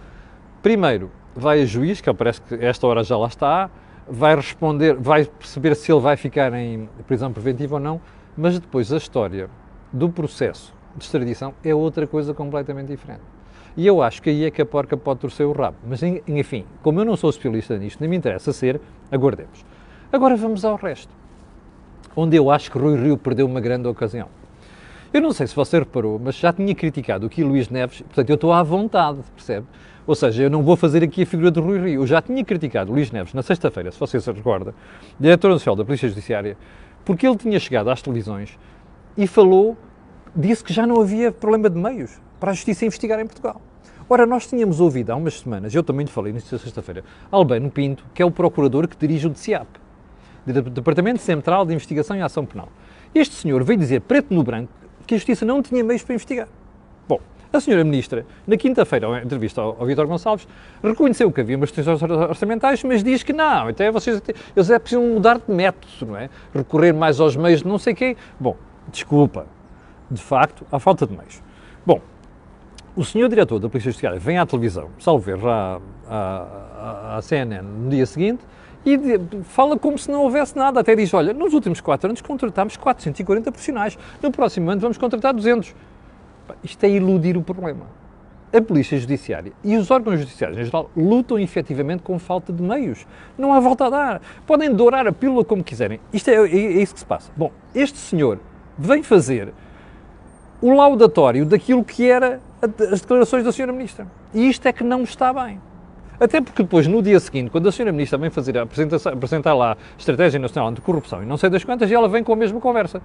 primeiro 0.61 1.11
vai 1.35 1.61
a 1.61 1.65
juiz, 1.65 2.01
que 2.01 2.13
parece 2.13 2.41
que 2.41 2.55
esta 2.55 2.87
hora 2.87 3.03
já 3.03 3.17
lá 3.17 3.27
está, 3.27 3.69
vai 4.07 4.35
responder, 4.35 4.95
vai 4.95 5.25
perceber 5.25 5.75
se 5.75 5.91
ele 5.91 6.01
vai 6.01 6.15
ficar 6.15 6.53
em 6.53 6.87
prisão 7.07 7.31
preventiva 7.31 7.75
ou 7.75 7.79
não, 7.79 8.01
mas 8.35 8.59
depois 8.59 8.91
a 8.93 8.97
história 8.97 9.49
do 9.91 10.09
processo 10.09 10.73
de 10.95 11.03
extradição 11.03 11.53
é 11.63 11.73
outra 11.73 12.07
coisa 12.07 12.33
completamente 12.33 12.87
diferente. 12.87 13.21
E 13.75 13.85
eu 13.85 14.01
acho 14.01 14.21
que 14.21 14.29
aí 14.29 14.45
é 14.45 14.51
que 14.51 14.61
a 14.61 14.65
porca 14.65 14.97
pode 14.97 15.19
torcer 15.19 15.45
o 15.45 15.51
rabo. 15.51 15.77
Mas, 15.87 16.01
enfim, 16.01 16.65
como 16.81 16.99
eu 16.99 17.05
não 17.05 17.15
sou 17.15 17.29
especialista 17.29 17.77
nisto, 17.77 17.99
nem 17.99 18.09
me 18.09 18.15
interessa 18.15 18.51
ser, 18.51 18.81
aguardemos. 19.11 19.63
Agora 20.11 20.35
vamos 20.35 20.65
ao 20.65 20.75
resto 20.75 21.13
onde 22.19 22.35
eu 22.35 22.49
acho 22.49 22.71
que 22.71 22.79
Rui 22.79 22.99
Rio 22.99 23.15
perdeu 23.15 23.45
uma 23.45 23.61
grande 23.61 23.87
ocasião. 23.87 24.27
Eu 25.13 25.21
não 25.21 25.31
sei 25.31 25.47
se 25.47 25.55
você 25.55 25.79
reparou, 25.79 26.19
mas 26.19 26.35
já 26.35 26.51
tinha 26.51 26.75
criticado 26.75 27.25
aqui 27.25 27.41
Luís 27.41 27.69
Neves, 27.69 28.01
portanto 28.01 28.29
eu 28.29 28.35
estou 28.35 28.51
à 28.51 28.61
vontade, 28.61 29.19
percebe? 29.33 29.65
Ou 30.05 30.13
seja, 30.13 30.43
eu 30.43 30.49
não 30.49 30.63
vou 30.63 30.75
fazer 30.75 31.01
aqui 31.01 31.23
a 31.23 31.25
figura 31.25 31.49
de 31.49 31.59
Rui 31.59 31.79
Rio. 31.79 32.01
Eu 32.01 32.07
já 32.07 32.21
tinha 32.21 32.43
criticado 32.43 32.91
Luís 32.91 33.09
Neves 33.11 33.33
na 33.33 33.41
sexta-feira, 33.41 33.89
se 33.91 33.99
você 33.99 34.19
se 34.19 34.31
recorda, 34.31 34.75
diretor 35.17 35.49
nacional 35.49 35.77
da 35.77 35.85
Polícia 35.85 36.09
Judiciária, 36.09 36.57
porque 37.05 37.25
ele 37.25 37.37
tinha 37.37 37.57
chegado 37.57 37.89
às 37.89 38.01
televisões 38.01 38.59
e 39.17 39.25
falou, 39.27 39.77
disse 40.35 40.61
que 40.63 40.73
já 40.73 40.85
não 40.85 40.99
havia 40.99 41.31
problema 41.31 41.69
de 41.69 41.79
meios 41.79 42.19
para 42.37 42.51
a 42.51 42.53
Justiça 42.53 42.85
investigar 42.85 43.17
em 43.19 43.25
Portugal. 43.25 43.61
Ora, 44.09 44.25
nós 44.25 44.45
tínhamos 44.47 44.81
ouvido 44.81 45.11
há 45.11 45.15
umas 45.15 45.39
semanas, 45.39 45.73
eu 45.73 45.83
também 45.83 46.05
lhe 46.05 46.11
falei 46.11 46.33
nisso 46.33 46.57
sexta-feira, 46.59 47.03
Albano 47.31 47.69
Pinto, 47.69 48.03
que 48.13 48.21
é 48.21 48.25
o 48.25 48.31
procurador 48.31 48.87
que 48.87 48.97
dirige 48.97 49.27
o 49.27 49.29
DCIAP 49.29 49.67
do 50.45 50.61
Departamento 50.69 51.19
Central 51.19 51.65
de 51.65 51.73
Investigação 51.73 52.15
e 52.15 52.21
Ação 52.21 52.45
Penal. 52.45 52.69
Este 53.13 53.35
senhor 53.35 53.63
veio 53.63 53.79
dizer, 53.79 54.01
preto 54.01 54.33
no 54.33 54.43
branco, 54.43 54.71
que 55.07 55.15
a 55.15 55.17
Justiça 55.17 55.45
não 55.45 55.63
tinha 55.63 55.83
meios 55.83 56.03
para 56.03 56.13
investigar. 56.13 56.47
Bom, 57.07 57.19
a 57.51 57.59
senhora 57.61 57.83
Ministra, 57.83 58.25
na 58.45 58.57
quinta-feira, 58.57 59.07
em 59.07 59.23
entrevista 59.23 59.61
ao, 59.61 59.77
ao 59.79 59.85
Vítor 59.85 60.05
Gonçalves, 60.05 60.47
reconheceu 60.83 61.31
que 61.31 61.41
havia 61.41 61.55
umas 61.55 61.71
restrições 61.71 62.01
orçamentais, 62.03 62.83
mas 62.83 63.03
diz 63.03 63.23
que 63.23 63.31
não, 63.31 63.69
até 63.69 63.89
vocês 63.89 64.21
eles 64.55 64.69
é 64.69 64.77
preciso 64.77 65.01
mudar 65.01 65.39
de 65.39 65.51
método, 65.51 66.05
não 66.05 66.17
é? 66.17 66.29
Recorrer 66.53 66.93
mais 66.93 67.19
aos 67.19 67.35
meios 67.35 67.61
de 67.61 67.67
não 67.67 67.79
sei 67.79 67.93
quê. 67.93 68.17
Bom, 68.37 68.55
desculpa, 68.91 69.47
de 70.11 70.21
facto, 70.21 70.67
há 70.71 70.77
falta 70.77 71.07
de 71.07 71.15
meios. 71.15 71.41
Bom, 71.85 72.01
o 72.95 73.05
senhor 73.05 73.29
diretor 73.29 73.59
da 73.59 73.69
Polícia 73.69 73.91
Judiciária 73.91 74.19
vem 74.19 74.37
à 74.37 74.45
televisão, 74.45 74.89
salvo 74.99 75.23
ver 75.23 75.39
à, 75.47 75.79
à, 76.09 77.17
à 77.17 77.21
CNN 77.21 77.61
no 77.61 77.89
dia 77.89 78.05
seguinte, 78.05 78.43
e 78.87 79.43
fala 79.43 79.77
como 79.77 79.97
se 79.97 80.09
não 80.09 80.23
houvesse 80.23 80.55
nada. 80.57 80.79
Até 80.79 80.95
diz: 80.95 81.13
olha, 81.13 81.33
nos 81.33 81.53
últimos 81.53 81.81
4 81.81 82.09
anos 82.09 82.21
contratámos 82.21 82.77
440 82.77 83.51
profissionais, 83.51 83.97
no 84.21 84.31
próximo 84.31 84.71
ano 84.71 84.79
vamos 84.79 84.97
contratar 84.97 85.33
200. 85.33 85.75
Isto 86.63 86.83
é 86.85 86.89
iludir 86.89 87.35
o 87.35 87.41
problema. 87.41 87.85
A 88.53 88.61
Polícia 88.61 88.97
Judiciária 88.97 89.51
e 89.61 89.75
os 89.75 89.91
órgãos 89.91 90.21
judiciários 90.21 90.57
em 90.57 90.63
geral 90.63 90.89
lutam 90.95 91.37
efetivamente 91.37 92.01
com 92.01 92.17
falta 92.17 92.53
de 92.53 92.63
meios. 92.63 93.05
Não 93.37 93.51
há 93.51 93.59
volta 93.59 93.87
a 93.87 93.89
dar. 93.89 94.21
Podem 94.45 94.73
dourar 94.73 95.05
a 95.05 95.11
pílula 95.11 95.43
como 95.43 95.61
quiserem. 95.61 95.99
Isto 96.13 96.29
é, 96.29 96.35
é, 96.35 96.45
é 96.45 96.81
isso 96.81 96.93
que 96.93 97.01
se 97.01 97.05
passa. 97.05 97.29
Bom, 97.35 97.51
este 97.75 97.97
senhor 97.97 98.39
vem 98.77 99.03
fazer 99.03 99.53
o 100.61 100.73
laudatório 100.73 101.45
daquilo 101.45 101.83
que 101.83 102.09
era 102.09 102.39
as 102.61 103.01
declarações 103.01 103.43
da 103.43 103.51
senhora 103.51 103.73
Ministra. 103.73 104.07
E 104.33 104.47
isto 104.47 104.65
é 104.65 104.71
que 104.71 104.83
não 104.83 105.03
está 105.03 105.33
bem. 105.33 105.59
Até 106.19 106.41
porque 106.41 106.63
depois, 106.63 106.87
no 106.87 107.01
dia 107.01 107.19
seguinte, 107.19 107.51
quando 107.51 107.69
a 107.69 107.71
senhora 107.71 107.91
Ministra 107.91 108.17
vem 108.17 108.31
fazer 108.31 108.57
a 108.57 108.63
apresentar 108.63 109.53
lá 109.53 109.73
a 109.73 109.77
Estratégia 109.99 110.39
Nacional 110.39 110.71
Anticorrupção 110.71 111.21
e 111.21 111.25
não 111.27 111.37
sei 111.37 111.49
das 111.49 111.63
quantas, 111.63 111.91
ela 111.91 112.09
vem 112.09 112.23
com 112.23 112.33
a 112.33 112.35
mesma 112.35 112.59
conversa. 112.59 113.01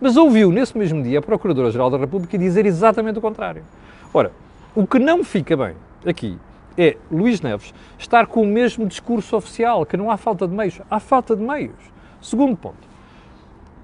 Mas 0.00 0.16
ouviu 0.16 0.52
nesse 0.52 0.76
mesmo 0.78 1.02
dia 1.02 1.18
a 1.18 1.22
Procuradora-Geral 1.22 1.90
da 1.90 1.98
República 1.98 2.38
dizer 2.38 2.64
exatamente 2.64 3.18
o 3.18 3.22
contrário. 3.22 3.64
Ora, 4.12 4.30
o 4.74 4.86
que 4.86 5.00
não 5.00 5.24
fica 5.24 5.56
bem 5.56 5.74
aqui 6.06 6.38
é 6.78 6.96
Luís 7.10 7.40
Neves 7.40 7.74
estar 7.98 8.26
com 8.26 8.42
o 8.42 8.46
mesmo 8.46 8.86
discurso 8.86 9.36
oficial, 9.36 9.84
que 9.84 9.96
não 9.96 10.10
há 10.10 10.16
falta 10.16 10.46
de 10.46 10.54
meios. 10.54 10.80
Há 10.88 11.00
falta 11.00 11.34
de 11.34 11.42
meios. 11.42 11.74
Segundo 12.20 12.56
ponto, 12.56 12.88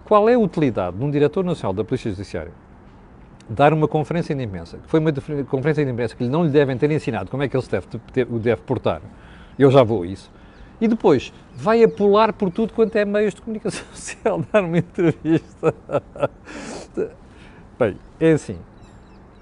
qual 0.04 0.28
é 0.28 0.34
a 0.34 0.38
utilidade 0.38 0.96
de 0.96 1.04
um 1.04 1.10
Diretor 1.10 1.44
Nacional 1.44 1.72
da 1.72 1.82
Polícia 1.84 2.10
Judiciária 2.10 2.52
dar 3.50 3.74
uma 3.74 3.88
conferência 3.88 4.34
de 4.34 4.42
imprensa, 4.44 4.78
que 4.78 4.88
foi 4.88 5.00
uma 5.00 5.12
conferência 5.44 5.84
de 5.84 5.90
imprensa 5.90 6.14
que 6.14 6.24
não 6.24 6.44
lhe 6.44 6.50
devem 6.50 6.78
ter 6.78 6.88
ensinado 6.90 7.28
como 7.28 7.42
é 7.42 7.48
que 7.48 7.56
ele 7.56 7.64
se 7.64 7.70
deve, 7.70 7.86
o 8.30 8.38
deve 8.38 8.62
portar, 8.62 9.02
eu 9.58 9.70
já 9.70 9.82
vou 9.82 10.04
a 10.04 10.06
isso, 10.06 10.30
e 10.80 10.86
depois 10.86 11.32
vai 11.56 11.82
a 11.82 11.88
pular 11.88 12.32
por 12.32 12.50
tudo 12.50 12.72
quanto 12.72 12.94
é 12.96 13.04
meios 13.04 13.34
de 13.34 13.42
comunicação 13.42 13.84
social, 13.92 14.44
dar 14.52 14.62
uma 14.62 14.78
entrevista. 14.78 15.74
Bem, 17.78 17.96
é 18.20 18.32
assim, 18.32 18.56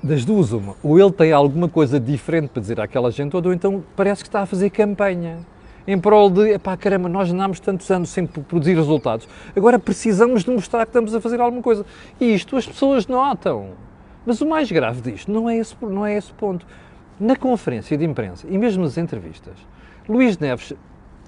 das 0.03 0.25
duas 0.25 0.53
uma, 0.53 0.75
ou 0.83 0.99
ele 0.99 1.13
tem 1.13 1.31
alguma 1.33 1.69
coisa 1.69 2.01
diferente 2.01 2.49
para 2.49 2.61
dizer 2.61 2.81
àquela 2.81 3.11
gente 3.11 3.31
toda, 3.31 3.49
ou 3.49 3.55
então 3.55 3.85
parece 3.95 4.23
que 4.23 4.29
está 4.29 4.41
a 4.41 4.47
fazer 4.47 4.71
campanha 4.71 5.41
em 5.87 5.99
prol 5.99 6.31
de, 6.31 6.53
epá, 6.53 6.77
caramba, 6.77 7.09
nós 7.09 7.31
andámos 7.31 7.61
tantos 7.61 7.91
anos 7.91 8.11
sem 8.11 8.27
produzir 8.27 8.75
resultados, 8.75 9.29
agora 9.57 9.79
precisamos 9.79 10.45
de 10.45 10.51
mostrar 10.51 10.85
que 10.85 10.91
estamos 10.91 11.15
a 11.15 11.21
fazer 11.21 11.41
alguma 11.41 11.63
coisa. 11.63 11.85
E 12.21 12.35
isto 12.35 12.57
as 12.57 12.67
pessoas 12.67 13.07
notam. 13.07 13.88
Mas 14.29 14.43
o 14.43 14.47
mais 14.47 14.71
grave 14.71 15.01
disto 15.01 15.33
não 15.33 15.49
é 15.49 15.57
esse, 15.57 15.75
não 15.81 16.05
é 16.05 16.15
esse 16.15 16.31
ponto. 16.35 16.67
Na 17.19 17.35
conferência 17.35 17.97
de 17.97 18.05
imprensa 18.05 18.47
e 18.47 18.59
mesmo 18.59 18.83
nas 18.85 18.99
entrevistas, 18.99 19.55
Luís 20.07 20.37
Neves 20.37 20.75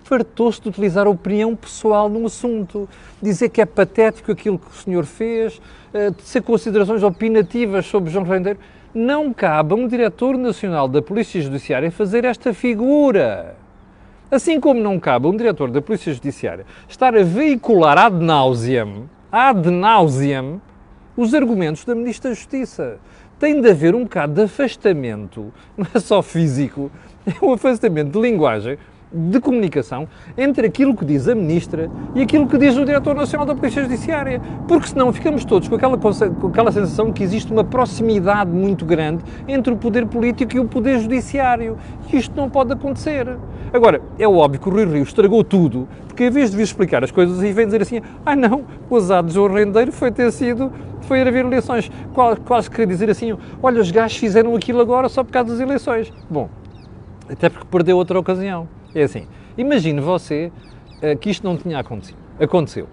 fartou-se 0.04 0.60
de 0.60 0.68
utilizar 0.68 1.06
a 1.06 1.10
opinião 1.10 1.56
pessoal 1.56 2.10
num 2.10 2.26
assunto, 2.26 2.86
dizer 3.22 3.48
que 3.48 3.62
é 3.62 3.64
patético 3.64 4.30
aquilo 4.30 4.58
que 4.58 4.70
o 4.70 4.74
senhor 4.74 5.06
fez, 5.06 5.62
eh, 5.94 6.10
de 6.10 6.20
ser 6.24 6.42
considerações 6.42 7.02
opinativas 7.02 7.86
sobre 7.86 8.10
João 8.10 8.26
Rendeiro. 8.26 8.58
Não 8.94 9.32
cabe 9.32 9.72
a 9.72 9.76
um 9.76 9.88
diretor 9.88 10.36
nacional 10.36 10.86
da 10.86 11.00
Polícia 11.00 11.40
Judiciária 11.40 11.90
fazer 11.90 12.26
esta 12.26 12.52
figura. 12.52 13.56
Assim 14.30 14.60
como 14.60 14.78
não 14.78 15.00
cabe 15.00 15.24
a 15.24 15.30
um 15.30 15.36
diretor 15.36 15.70
da 15.70 15.80
Polícia 15.80 16.12
Judiciária 16.12 16.66
estar 16.86 17.16
a 17.16 17.22
veicular 17.22 17.96
ad 17.96 18.22
nauseam, 18.22 19.08
ad 19.32 19.70
nauseam, 19.70 20.60
os 21.16 21.34
argumentos 21.34 21.84
da 21.84 21.94
Ministra 21.94 22.30
da 22.30 22.34
Justiça. 22.34 22.98
Tem 23.38 23.60
de 23.60 23.70
haver 23.70 23.94
um 23.94 24.02
bocado 24.02 24.34
de 24.34 24.42
afastamento, 24.42 25.52
não 25.76 25.86
é 25.94 25.98
só 25.98 26.22
físico, 26.22 26.90
é 27.26 27.44
um 27.44 27.52
afastamento 27.52 28.12
de 28.12 28.20
linguagem 28.20 28.78
de 29.12 29.40
comunicação 29.40 30.08
entre 30.36 30.66
aquilo 30.66 30.94
que 30.96 31.04
diz 31.04 31.26
a 31.28 31.34
Ministra 31.34 31.90
e 32.14 32.22
aquilo 32.22 32.46
que 32.46 32.56
diz 32.56 32.76
o 32.76 32.84
Diretor 32.84 33.14
Nacional 33.14 33.46
da 33.46 33.54
Polícia 33.54 33.82
Judiciária. 33.82 34.40
Porque 34.68 34.88
senão 34.88 35.12
ficamos 35.12 35.44
todos 35.44 35.68
com 35.68 35.74
aquela, 35.74 35.98
com 35.98 36.46
aquela 36.46 36.72
sensação 36.72 37.12
que 37.12 37.22
existe 37.22 37.52
uma 37.52 37.64
proximidade 37.64 38.50
muito 38.50 38.84
grande 38.84 39.24
entre 39.48 39.72
o 39.72 39.76
poder 39.76 40.06
político 40.06 40.56
e 40.56 40.60
o 40.60 40.66
poder 40.66 41.00
judiciário. 41.00 41.76
E 42.12 42.16
isto 42.16 42.34
não 42.36 42.48
pode 42.48 42.72
acontecer. 42.72 43.36
Agora, 43.72 44.00
é 44.18 44.26
óbvio 44.26 44.60
que 44.60 44.68
o 44.68 44.72
Rui 44.72 44.84
Rio 44.84 45.02
estragou 45.02 45.44
tudo, 45.44 45.88
porque 46.06 46.24
em 46.24 46.30
vez 46.30 46.50
de 46.50 46.56
vir 46.56 46.64
explicar 46.64 47.04
as 47.04 47.10
coisas 47.10 47.40
e 47.42 47.52
vem 47.52 47.66
dizer 47.66 47.82
assim, 47.82 48.00
ah 48.26 48.34
não, 48.34 48.64
o 48.88 48.96
azar 48.96 49.22
de 49.22 49.32
João 49.32 49.52
Rendeiro 49.52 49.92
foi 49.92 50.10
ter 50.10 50.30
sido, 50.32 50.72
foi 51.02 51.20
haver 51.20 51.44
eleições. 51.44 51.90
Quase 52.44 52.68
queria 52.68 52.86
dizer 52.86 53.10
assim, 53.10 53.36
olha, 53.62 53.80
os 53.80 53.90
gajos 53.90 54.16
fizeram 54.16 54.56
aquilo 54.56 54.80
agora 54.80 55.08
só 55.08 55.22
por 55.22 55.30
causa 55.32 55.50
das 55.50 55.60
eleições. 55.60 56.12
Bom, 56.28 56.48
até 57.28 57.48
porque 57.48 57.66
perdeu 57.70 57.96
outra 57.96 58.18
ocasião. 58.18 58.68
É 58.94 59.02
assim, 59.02 59.26
imagine 59.56 60.00
você 60.00 60.50
uh, 61.02 61.16
que 61.18 61.30
isto 61.30 61.44
não 61.44 61.56
tinha 61.56 61.78
acontecido. 61.78 62.18
Aconteceu. 62.40 62.88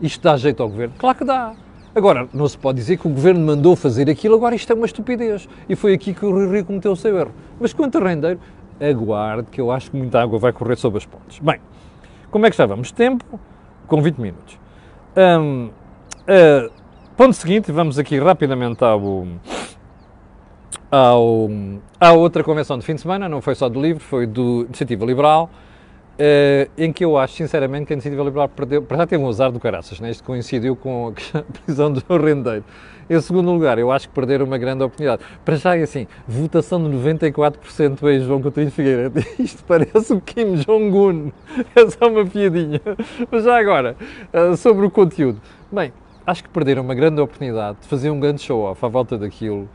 isto 0.00 0.22
dá 0.22 0.36
jeito 0.36 0.62
ao 0.62 0.68
governo? 0.68 0.94
Claro 0.98 1.18
que 1.18 1.24
dá. 1.24 1.54
Agora, 1.94 2.28
não 2.32 2.46
se 2.46 2.56
pode 2.56 2.78
dizer 2.78 2.98
que 2.98 3.06
o 3.06 3.10
governo 3.10 3.40
mandou 3.44 3.74
fazer 3.74 4.08
aquilo, 4.10 4.34
agora 4.34 4.54
isto 4.54 4.72
é 4.72 4.74
uma 4.74 4.86
estupidez. 4.86 5.48
E 5.68 5.74
foi 5.74 5.94
aqui 5.94 6.12
que 6.12 6.24
o 6.24 6.30
Rui 6.30 6.50
Rio 6.50 6.64
cometeu 6.64 6.92
o 6.92 6.96
seu 6.96 7.16
erro. 7.18 7.32
Mas 7.58 7.72
quanto 7.72 7.98
a 7.98 8.00
rendeiro, 8.00 8.38
aguarde 8.80 9.48
que 9.50 9.60
eu 9.60 9.70
acho 9.70 9.90
que 9.90 9.96
muita 9.96 10.20
água 10.20 10.38
vai 10.38 10.52
correr 10.52 10.76
sobre 10.76 10.98
as 10.98 11.06
pontes. 11.06 11.38
Bem, 11.38 11.60
como 12.30 12.46
é 12.46 12.50
que 12.50 12.54
estávamos? 12.54 12.92
Tempo 12.92 13.40
com 13.86 14.02
20 14.02 14.18
minutos. 14.18 14.58
Um, 15.16 15.66
uh, 15.66 16.70
ponto 17.16 17.32
seguinte, 17.34 17.72
vamos 17.72 17.98
aqui 17.98 18.18
rapidamente 18.18 18.84
ao, 18.84 19.26
ao, 20.90 21.50
à 22.00 22.12
outra 22.12 22.42
convenção 22.42 22.78
de 22.78 22.84
fim 22.84 22.94
de 22.94 23.00
semana, 23.00 23.28
não 23.28 23.40
foi 23.40 23.54
só 23.54 23.68
do 23.68 23.80
livro, 23.80 24.02
foi 24.02 24.26
do 24.26 24.62
Iniciativa 24.62 25.04
Liberal, 25.04 25.50
uh, 26.18 26.70
em 26.76 26.92
que 26.92 27.04
eu 27.04 27.16
acho, 27.16 27.34
sinceramente, 27.34 27.86
que 27.86 27.92
a 27.92 27.94
Iniciativa 27.94 28.22
Liberal 28.22 28.48
perdeu, 28.48 28.82
para 28.82 28.98
já 28.98 29.06
teve 29.06 29.22
um 29.22 29.28
azar 29.28 29.52
do 29.52 29.60
caraças, 29.60 30.00
né? 30.00 30.10
isto 30.10 30.24
coincidiu 30.24 30.74
com 30.74 31.12
a 31.34 31.42
prisão 31.64 31.92
do 31.92 32.02
rendeiro. 32.16 32.64
Em 33.10 33.18
segundo 33.22 33.50
lugar, 33.50 33.78
eu 33.78 33.90
acho 33.90 34.06
que 34.06 34.14
perderam 34.14 34.44
uma 34.44 34.58
grande 34.58 34.84
oportunidade. 34.84 35.22
Para 35.42 35.56
já 35.56 35.74
é 35.74 35.82
assim, 35.82 36.06
votação 36.26 36.82
de 36.82 36.94
94% 36.94 38.02
em 38.06 38.20
João 38.20 38.42
Coutinho 38.42 38.70
Figueiredo. 38.70 39.24
Isto 39.40 39.64
parece 39.64 40.12
o 40.12 40.20
Kim 40.20 40.56
Jong-un. 40.56 41.32
É 41.74 41.88
só 41.88 42.06
uma 42.06 42.26
piadinha. 42.26 42.82
Mas 43.30 43.44
já 43.44 43.58
agora, 43.58 43.96
eh, 44.30 44.54
sobre 44.56 44.84
o 44.84 44.90
conteúdo. 44.90 45.40
Bem, 45.72 45.90
acho 46.26 46.42
que 46.42 46.50
perderam 46.50 46.82
uma 46.82 46.94
grande 46.94 47.18
oportunidade 47.18 47.78
de 47.80 47.88
fazer 47.88 48.10
um 48.10 48.20
grande 48.20 48.42
show-off 48.42 48.84
à 48.84 48.88
volta 48.88 49.16
daquilo 49.16 49.66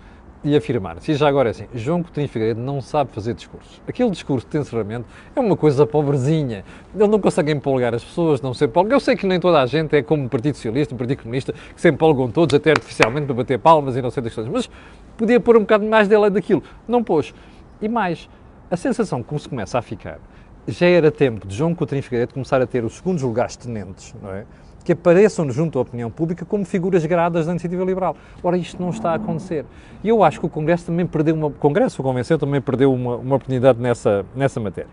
e 0.44 0.56
afirmar-se. 0.56 1.12
E 1.12 1.16
já 1.16 1.28
agora 1.28 1.50
é 1.50 1.52
assim, 1.52 1.66
João 1.74 2.04
Coutinho 2.04 2.28
Figueiredo 2.28 2.60
não 2.60 2.82
sabe 2.82 3.12
fazer 3.12 3.34
discursos. 3.34 3.82
Aquele 3.88 4.10
discurso 4.10 4.46
de 4.50 4.58
encerramento 4.58 5.06
é 5.36 5.40
uma 5.40 5.56
coisa 5.56 5.86
pobrezinha. 5.86 6.66
Ele 6.94 7.08
não 7.08 7.20
consegue 7.20 7.52
empolgar 7.52 7.94
as 7.94 8.04
pessoas, 8.04 8.42
não 8.42 8.54
se 8.54 8.66
empolga. 8.66 8.94
Eu 8.94 9.00
sei 9.00 9.16
que 9.16 9.26
nem 9.26 9.40
toda 9.40 9.62
a 9.62 9.66
gente 9.66 9.96
é 9.96 10.04
como 10.04 10.26
o 10.26 10.30
Partido 10.30 10.56
Socialista, 10.56 10.94
o 10.94 10.98
Partido 10.98 11.22
Comunista, 11.24 11.54
que 11.54 11.80
se 11.80 11.90
empolgam 11.90 12.30
todos, 12.30 12.54
até 12.54 12.72
artificialmente, 12.72 13.26
para 13.26 13.36
bater 13.36 13.60
palmas 13.60 13.96
e 13.96 14.02
não 14.02 14.12
sei 14.12 14.22
das 14.22 14.34
coisas. 14.34 14.52
Mas 14.52 14.70
podia 15.18 15.40
pôr 15.40 15.56
um 15.58 15.62
bocado 15.62 15.86
mais 15.86 16.08
dele 16.08 16.30
daquilo. 16.30 16.62
Não 16.88 17.04
pôs. 17.04 17.34
E 17.82 17.88
mais, 17.88 18.30
a 18.70 18.76
sensação 18.76 19.24
que 19.24 19.38
se 19.40 19.48
começa 19.48 19.78
a 19.78 19.82
ficar, 19.82 20.20
já 20.68 20.88
era 20.88 21.12
tempo 21.12 21.48
de 21.48 21.56
João 21.56 21.76
Coutinho 21.76 22.02
Figueiredo 22.02 22.34
começar 22.34 22.62
a 22.62 22.68
ter 22.68 22.84
os 22.84 22.96
segundos 22.96 23.22
lugares 23.22 23.56
tenentes, 23.56 24.14
não 24.22 24.34
é? 24.34 24.46
Que 24.84 24.92
apareçam 24.92 25.50
junto 25.50 25.80
à 25.80 25.82
opinião 25.82 26.12
pública 26.12 26.46
como 26.46 26.66
figuras 26.66 27.06
gradas 27.06 27.46
da 27.46 27.52
iniciativa 27.52 27.84
liberal. 27.84 28.16
Ora, 28.44 28.58
isto 28.58 28.82
não 28.82 28.90
está 28.90 29.12
a 29.12 29.16
acontecer. 29.16 29.66
E 30.04 30.10
eu 30.10 30.24
acho 30.24 30.40
que 30.40 30.46
o 30.46 30.50
Congresso 30.50 30.88
também 30.88 31.06
perdeu 31.06 31.36
uma. 31.36 31.48
O 31.48 31.52
Congresso, 31.52 32.02
o 32.02 32.04
Convenção, 32.04 32.38
também 32.38 32.60
perdeu 32.60 32.94
uma, 32.94 33.16
uma 33.16 33.36
oportunidade 33.36 33.80
nessa, 33.80 34.26
nessa 34.36 34.60
matéria. 34.60 34.90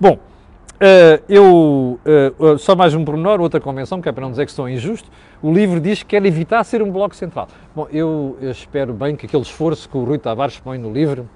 Bom, 0.00 0.14
uh, 0.14 1.22
eu. 1.28 1.98
Uh, 2.38 2.58
só 2.58 2.76
mais 2.76 2.94
um 2.94 3.04
pormenor, 3.04 3.40
outra 3.40 3.60
convenção, 3.60 4.00
que 4.00 4.08
é 4.08 4.12
para 4.12 4.22
não 4.22 4.30
dizer 4.30 4.44
que 4.44 4.50
estou 4.50 4.68
injusto. 4.68 5.10
O 5.42 5.52
livro 5.52 5.80
diz 5.80 6.02
que 6.02 6.10
quer 6.10 6.24
evitar 6.24 6.62
ser 6.64 6.82
um 6.82 6.90
bloco 6.90 7.16
central. 7.16 7.48
Bom, 7.74 7.88
eu, 7.90 8.36
eu 8.40 8.50
espero 8.50 8.92
bem 8.92 9.16
que 9.16 9.26
aquele 9.26 9.42
esforço 9.42 9.88
que 9.88 9.96
o 9.96 10.04
Rui 10.04 10.18
Tavares 10.18 10.58
põe 10.58 10.78
no 10.78 10.92
livro 10.92 11.28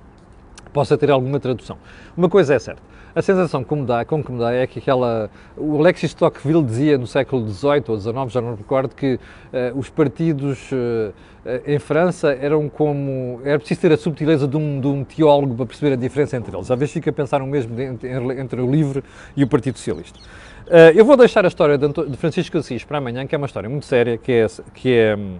possa 0.72 0.96
ter 0.96 1.10
alguma 1.10 1.40
tradução. 1.40 1.78
Uma 2.16 2.28
coisa 2.28 2.54
é 2.54 2.58
certa 2.58 2.95
a 3.16 3.22
sensação 3.22 3.64
que 3.64 3.74
me 3.74 3.86
dá, 3.86 4.04
com 4.04 4.22
que 4.22 4.30
me 4.30 4.38
dá 4.38 4.52
é 4.52 4.66
que 4.66 4.78
aquela. 4.78 5.30
O 5.56 5.78
Alexis 5.78 6.12
Tocqueville 6.12 6.62
dizia 6.62 6.98
no 6.98 7.06
século 7.06 7.48
XVIII 7.48 7.84
ou 7.88 7.98
XIX, 7.98 8.14
já 8.30 8.42
não 8.42 8.54
recordo, 8.54 8.94
que 8.94 9.14
uh, 9.14 9.18
os 9.78 9.88
partidos 9.88 10.70
uh, 10.70 11.14
em 11.66 11.78
França 11.78 12.36
eram 12.38 12.68
como. 12.68 13.40
Era 13.42 13.58
preciso 13.58 13.80
ter 13.80 13.92
a 13.92 13.96
subtileza 13.96 14.46
de 14.46 14.58
um, 14.58 14.78
de 14.78 14.86
um 14.86 15.02
teólogo 15.02 15.54
para 15.54 15.64
perceber 15.64 15.94
a 15.94 15.96
diferença 15.96 16.36
entre 16.36 16.54
eles. 16.54 16.70
Às 16.70 16.78
vezes 16.78 16.92
fica 16.92 17.08
a 17.08 17.12
pensar 17.12 17.40
o 17.40 17.46
mesmo 17.46 17.74
entre, 17.80 18.60
o 18.60 18.70
LIVRE 18.70 19.02
e 19.34 19.42
o 19.42 19.48
Partido 19.48 19.78
Socialista. 19.78 20.18
Uh, 20.66 20.92
eu 20.94 21.02
vou 21.02 21.16
deixar 21.16 21.42
a 21.46 21.48
história 21.48 21.78
de, 21.78 22.16
Francisco 22.18 22.58
Assis 22.58 22.84
para 22.84 22.98
amanhã, 22.98 23.26
que 23.26 23.34
é 23.34 23.38
uma 23.38 23.46
história 23.46 23.70
muito 23.70 23.86
séria, 23.86 24.18
que 24.18 24.30
é. 24.30 24.46
Que 24.74 24.94
é 24.94 25.16
um, 25.16 25.38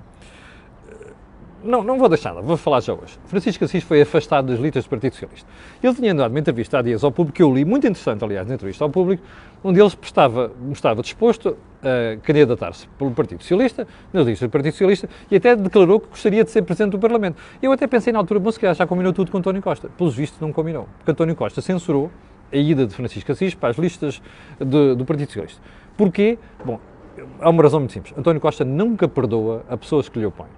não, 1.66 1.83
não 1.83 1.98
vou 1.98 2.09
deixar, 2.09 2.33
vou 2.35 2.57
falar 2.57 2.81
já 2.81 2.92
hoje. 2.92 3.18
Francisco 3.26 3.64
Assis 3.64 3.83
foi 3.83 4.02
afastado 4.02 4.48
das 4.48 4.59
listas 4.59 4.85
do 4.85 4.90
Partido 4.90 5.12
Socialista. 5.12 5.48
Ele 5.83 5.94
tinha 5.94 6.14
dado 6.14 6.31
uma 6.31 6.38
entrevista 6.38 6.79
há 6.79 6.83
dias 6.83 7.05
ao 7.05 7.12
público, 7.12 7.37
que 7.37 7.42
eu 7.42 7.52
li, 7.52 7.64
muito 7.64 7.87
interessante, 7.87 8.24
aliás, 8.24 8.46
na 8.46 8.55
entrevista 8.55 8.85
ao 8.85 8.90
público, 8.90 9.22
onde 9.62 9.81
ele 9.81 9.88
estava, 10.02 10.52
estava 10.72 11.02
disposto 11.02 11.57
a 11.83 12.16
candidatar-se 12.22 12.88
pelo 12.98 13.11
Partido 13.11 13.42
Socialista, 13.42 13.87
nas 14.12 14.26
listas 14.26 14.48
do 14.48 14.52
Partido 14.52 14.72
Socialista, 14.72 15.09
e 15.31 15.37
até 15.37 15.55
declarou 15.55 16.00
que 16.00 16.09
gostaria 16.09 16.44
de 16.44 16.50
ser 16.50 16.62
Presidente 16.62 16.92
do 16.92 16.98
Parlamento. 16.98 17.37
Eu 17.62 17.72
até 17.72 17.87
pensei 17.87 18.12
na 18.12 18.18
altura, 18.18 18.40
bom, 18.40 18.50
se 18.50 18.61
calhar 18.61 18.74
já 18.74 18.87
combinou 18.87 19.12
tudo 19.12 19.31
com 19.31 19.38
António 19.38 19.62
Costa. 19.62 19.88
Pelos 19.96 20.14
vistos, 20.14 20.40
não 20.40 20.52
combinou, 20.52 20.88
porque 20.98 21.11
António 21.11 21.35
Costa 21.37 21.61
censurou 21.61 22.11
a 22.52 22.57
ida 22.57 22.87
de 22.87 22.94
Francisco 22.94 23.33
Assis 23.33 23.55
para 23.55 23.70
as 23.70 23.79
listas 23.79 24.22
de, 24.59 24.94
do 24.94 25.05
Partido 25.05 25.29
Socialista. 25.29 25.61
Porquê? 25.96 26.38
Bom, 26.64 26.79
há 27.40 27.50
uma 27.50 27.62
razão 27.62 27.81
muito 27.81 27.92
simples. 27.92 28.14
António 28.16 28.40
Costa 28.40 28.64
nunca 28.64 29.09
perdoa 29.09 29.64
a 29.68 29.76
pessoas 29.76 30.09
que 30.09 30.18
lhe 30.18 30.26
opõem. 30.26 30.48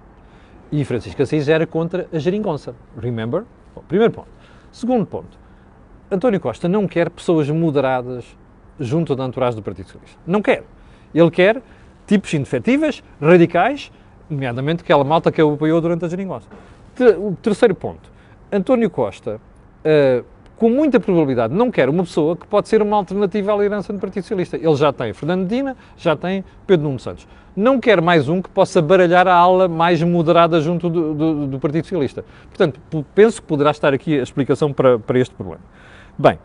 E 0.71 0.85
Francisco 0.85 1.21
Assis 1.21 1.47
era 1.47 1.65
contra 1.65 2.07
a 2.13 2.19
geringonça. 2.19 2.75
Remember? 2.97 3.43
Bom, 3.75 3.83
primeiro 3.87 4.13
ponto. 4.13 4.27
Segundo 4.71 5.05
ponto. 5.05 5.37
António 6.11 6.39
Costa 6.39 6.67
não 6.67 6.87
quer 6.87 7.09
pessoas 7.09 7.49
moderadas 7.49 8.25
junto 8.79 9.15
da 9.15 9.25
entourage 9.25 9.55
do 9.55 9.63
Partido 9.63 9.87
Socialista. 9.87 10.19
Não 10.25 10.41
quer. 10.41 10.63
Ele 11.13 11.31
quer 11.31 11.61
tipos 12.07 12.33
indefetíveis, 12.33 13.03
radicais, 13.21 13.91
nomeadamente 14.29 14.83
aquela 14.83 15.03
malta 15.03 15.31
que 15.31 15.41
o 15.41 15.53
apoiou 15.53 15.81
durante 15.81 16.05
a 16.05 16.07
geringonça. 16.07 16.47
O 17.17 17.35
terceiro 17.41 17.73
ponto. 17.75 18.11
António 18.51 18.89
Costa 18.89 19.39
uh, 19.85 20.25
com 20.59 20.69
muita 20.69 20.99
probabilidade, 20.99 21.53
não 21.53 21.71
quer 21.71 21.87
uma 21.87 22.03
pessoa 22.03 22.35
que 22.35 22.45
pode 22.45 22.67
ser 22.67 22.81
uma 22.81 22.97
alternativa 22.97 23.53
à 23.53 23.55
liderança 23.55 23.93
do 23.93 23.97
Partido 23.97 24.23
Socialista. 24.23 24.57
Ele 24.57 24.75
já 24.75 24.91
tem 24.91 25.13
Fernando 25.13 25.47
Dina, 25.47 25.77
já 25.95 26.17
tem 26.17 26.43
Pedro 26.67 26.85
Nuno 26.85 26.99
Santos. 26.99 27.25
Não 27.55 27.79
quer 27.79 28.01
mais 28.01 28.27
um 28.27 28.41
que 28.41 28.49
possa 28.49 28.81
baralhar 28.81 29.25
a 29.25 29.33
ala 29.33 29.69
mais 29.69 30.03
moderada 30.03 30.59
junto 30.59 30.89
do, 30.89 31.13
do, 31.13 31.47
do 31.47 31.59
Partido 31.59 31.85
Socialista. 31.85 32.25
Portanto, 32.49 32.77
penso 33.15 33.41
que 33.41 33.47
poderá 33.47 33.71
estar 33.71 33.93
aqui 33.93 34.19
a 34.19 34.21
explicação 34.21 34.73
para, 34.73 34.99
para 34.99 35.17
este 35.17 35.33
problema. 35.33 35.61
Bem, 36.17 36.37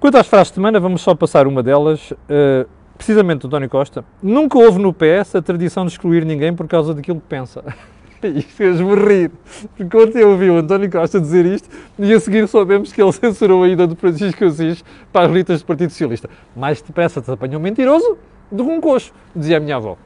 quanto 0.00 0.16
às 0.16 0.26
frases 0.26 0.48
de 0.48 0.54
semana, 0.54 0.80
vamos 0.80 1.02
só 1.02 1.14
passar 1.14 1.46
uma 1.46 1.62
delas. 1.62 2.10
Uh, 2.12 2.66
precisamente 2.96 3.42
do 3.42 3.46
António 3.46 3.68
Costa. 3.68 4.04
Nunca 4.20 4.58
houve 4.58 4.80
no 4.80 4.92
PS 4.92 5.36
a 5.36 5.42
tradição 5.42 5.84
de 5.84 5.92
excluir 5.92 6.24
ninguém 6.24 6.52
por 6.52 6.66
causa 6.66 6.92
daquilo 6.92 7.20
que 7.20 7.28
pensa. 7.28 7.62
Isto 8.22 8.50
fez-me 8.52 8.94
rir. 8.94 9.30
Porque 9.76 9.96
ontem 9.96 10.22
eu 10.22 10.30
ouvi 10.30 10.50
o 10.50 10.58
António 10.58 10.90
Costa 10.90 11.20
dizer 11.20 11.46
isto 11.46 11.68
e 11.98 12.12
a 12.12 12.20
seguir 12.20 12.48
soubemos 12.48 12.92
que 12.92 13.00
ele 13.00 13.12
censurou 13.12 13.62
a 13.62 13.68
ida 13.68 13.86
do 13.86 13.96
Francisco 13.96 14.44
Assis 14.44 14.84
para 15.12 15.26
as 15.26 15.32
listas 15.32 15.62
do 15.62 15.66
Partido 15.66 15.90
Socialista. 15.90 16.28
Mais 16.56 16.82
depressa 16.82 17.20
te 17.20 17.30
apanha 17.30 17.56
um 17.56 17.60
mentiroso 17.60 18.18
do 18.50 18.64
que 18.64 18.70
um 18.70 18.80
coxo, 18.80 19.12
dizia 19.34 19.58
a 19.58 19.60
minha 19.60 19.76
avó. 19.76 19.96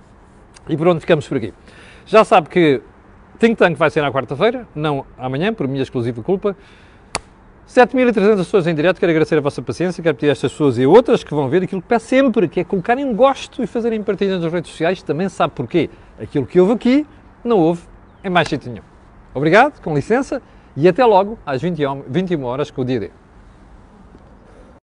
E 0.69 0.77
pronto, 0.77 1.01
ficamos 1.01 1.27
por 1.27 1.37
aqui. 1.39 1.55
Já 2.07 2.25
sabe 2.25 2.49
que 2.49 2.81
Think 3.39 3.57
Tank 3.57 3.77
vai 3.77 3.91
ser 3.91 4.03
na 4.03 4.13
quarta-feira, 4.13 4.67
não 4.75 5.05
amanhã, 5.19 5.53
por 5.53 5.67
minha 5.67 5.83
exclusiva 5.83 6.23
culpa. 6.23 6.57
7.300 7.69 8.37
pessoas 8.37 8.67
em 8.67 8.75
direto, 8.75 9.01
quero 9.01 9.11
agradecer 9.11 9.39
a 9.39 9.41
vossa 9.41 9.63
paciência, 9.63 10.03
quero 10.03 10.15
pedir 10.15 10.29
a 10.29 10.33
estas 10.33 10.53
pessoas 10.53 10.77
e 10.77 10.85
outras 10.85 11.25
que 11.25 11.33
vão 11.33 11.49
ver 11.49 11.63
aquilo 11.63 11.81
que 11.81 11.89
peço 11.89 12.07
sempre, 12.07 12.47
que 12.47 12.61
é 12.61 12.65
colocarem 12.65 13.15
gosto 13.15 13.63
e 13.63 13.67
fazerem 13.67 14.03
partilha 14.03 14.39
nas 14.39 14.53
redes 14.53 14.71
sociais, 14.71 15.03
também 15.03 15.29
sabe 15.29 15.55
porquê. 15.55 15.89
Aquilo 16.21 16.45
que 16.45 16.61
houve 16.61 16.75
aqui, 16.75 17.07
não 17.43 17.59
houve 17.59 17.83
em 18.25 18.31
mais 18.31 18.49
sítio 18.49 18.71
nenhum. 18.71 18.85
Obrigado, 19.35 19.81
com 19.81 19.95
licença, 19.95 20.43
e 20.77 20.89
até 20.89 21.05
logo 21.05 21.39
às 21.45 21.61
21 21.63 22.45
horas 22.45 22.71
com 22.71 22.83
o 22.83 22.85
dia. 22.85 23.11